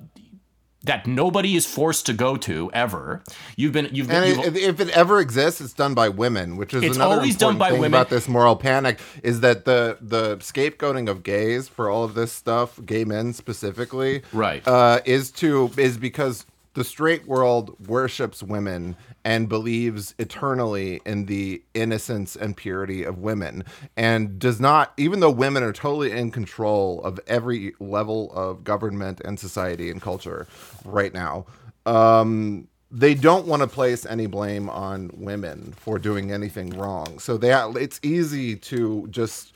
[0.84, 3.24] that nobody is forced to go to ever.
[3.56, 6.84] You've been you've, and you've, if it ever exists, it's done by women, which is
[6.84, 8.00] It's another always important done by thing women.
[8.00, 12.34] about this moral panic is that the the scapegoating of gays for all of this
[12.34, 14.68] stuff, gay men specifically, Right.
[14.68, 21.62] uh, is to is because the straight world worships women and believes eternally in the
[21.74, 23.64] innocence and purity of women
[23.96, 29.22] and does not even though women are totally in control of every level of government
[29.24, 30.48] and society and culture
[30.86, 31.46] right now
[31.86, 37.18] um they don't want to place any blame on women for doing anything wrong.
[37.18, 39.54] So they it's easy to just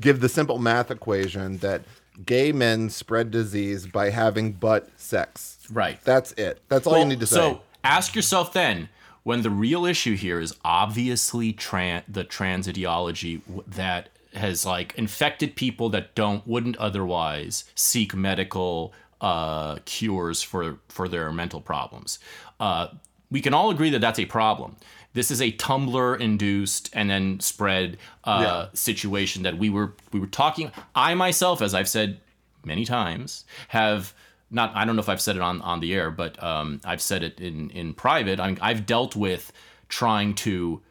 [0.00, 1.82] give the simple math equation that
[2.24, 6.02] gay men spread disease by having butt sex Right.
[6.04, 8.88] that's it that's all Well, you need to say So ask yourself then,
[9.22, 15.56] when the real issue here is obviously tran- the trans ideology that has like infected
[15.56, 22.18] people that don't wouldn't otherwise seek medical uh, cures for for their mental problems.
[22.60, 22.88] Uh,
[23.30, 24.76] we can all agree that that's a problem.
[25.12, 28.66] This is a Tumblr induced and then spread uh, Yeah.
[28.74, 30.70] situation that we were we were talking.
[30.94, 32.20] I myself, as I've said
[32.64, 34.14] many times, have
[34.50, 34.72] not.
[34.74, 37.22] I don't know if I've said it on on the air, but um, I've said
[37.22, 38.40] it in in private.
[38.40, 39.52] I I've dealt with
[39.88, 40.82] trying to.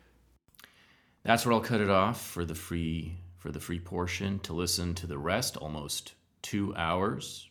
[1.23, 4.39] That's where I'll cut it off for the free for the free portion.
[4.39, 7.49] To listen to the rest, almost two hours,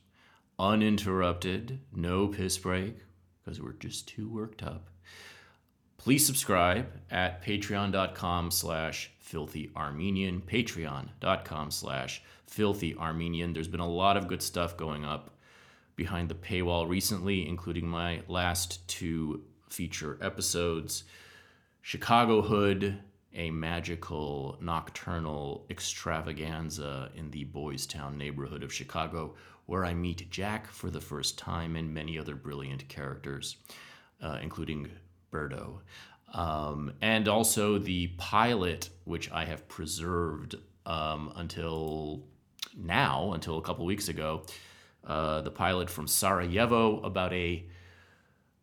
[0.58, 2.96] uninterrupted, no piss break,
[3.44, 4.90] because we're just too worked up
[6.06, 14.16] please subscribe at patreon.com slash filthy armenian patreon.com slash filthy armenian there's been a lot
[14.16, 15.30] of good stuff going up
[15.96, 21.04] behind the paywall recently including my last two feature episodes
[21.82, 22.98] chicago hood
[23.34, 29.34] a magical nocturnal extravaganza in the boys town neighborhood of chicago
[29.66, 33.56] where i meet jack for the first time and many other brilliant characters
[34.22, 34.88] uh, including
[35.32, 35.80] Birdo.
[36.32, 42.24] Um, and also the pilot, which I have preserved um, until
[42.76, 44.42] now, until a couple weeks ago.
[45.06, 47.64] Uh, the pilot from Sarajevo about a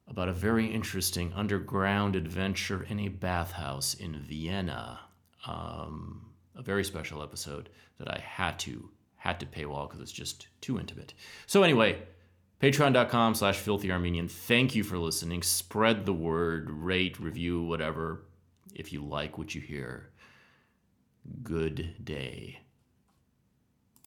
[0.08, 5.00] about a very interesting underground adventure in a bathhouse in Vienna.
[5.48, 10.48] Um, a very special episode that I had to had to paywall because it's just
[10.60, 11.14] too intimate.
[11.46, 11.98] So anyway,
[12.64, 18.24] patreon.com slash filthy armenian thank you for listening spread the word rate review whatever
[18.74, 20.10] if you like what you hear
[21.44, 22.63] good day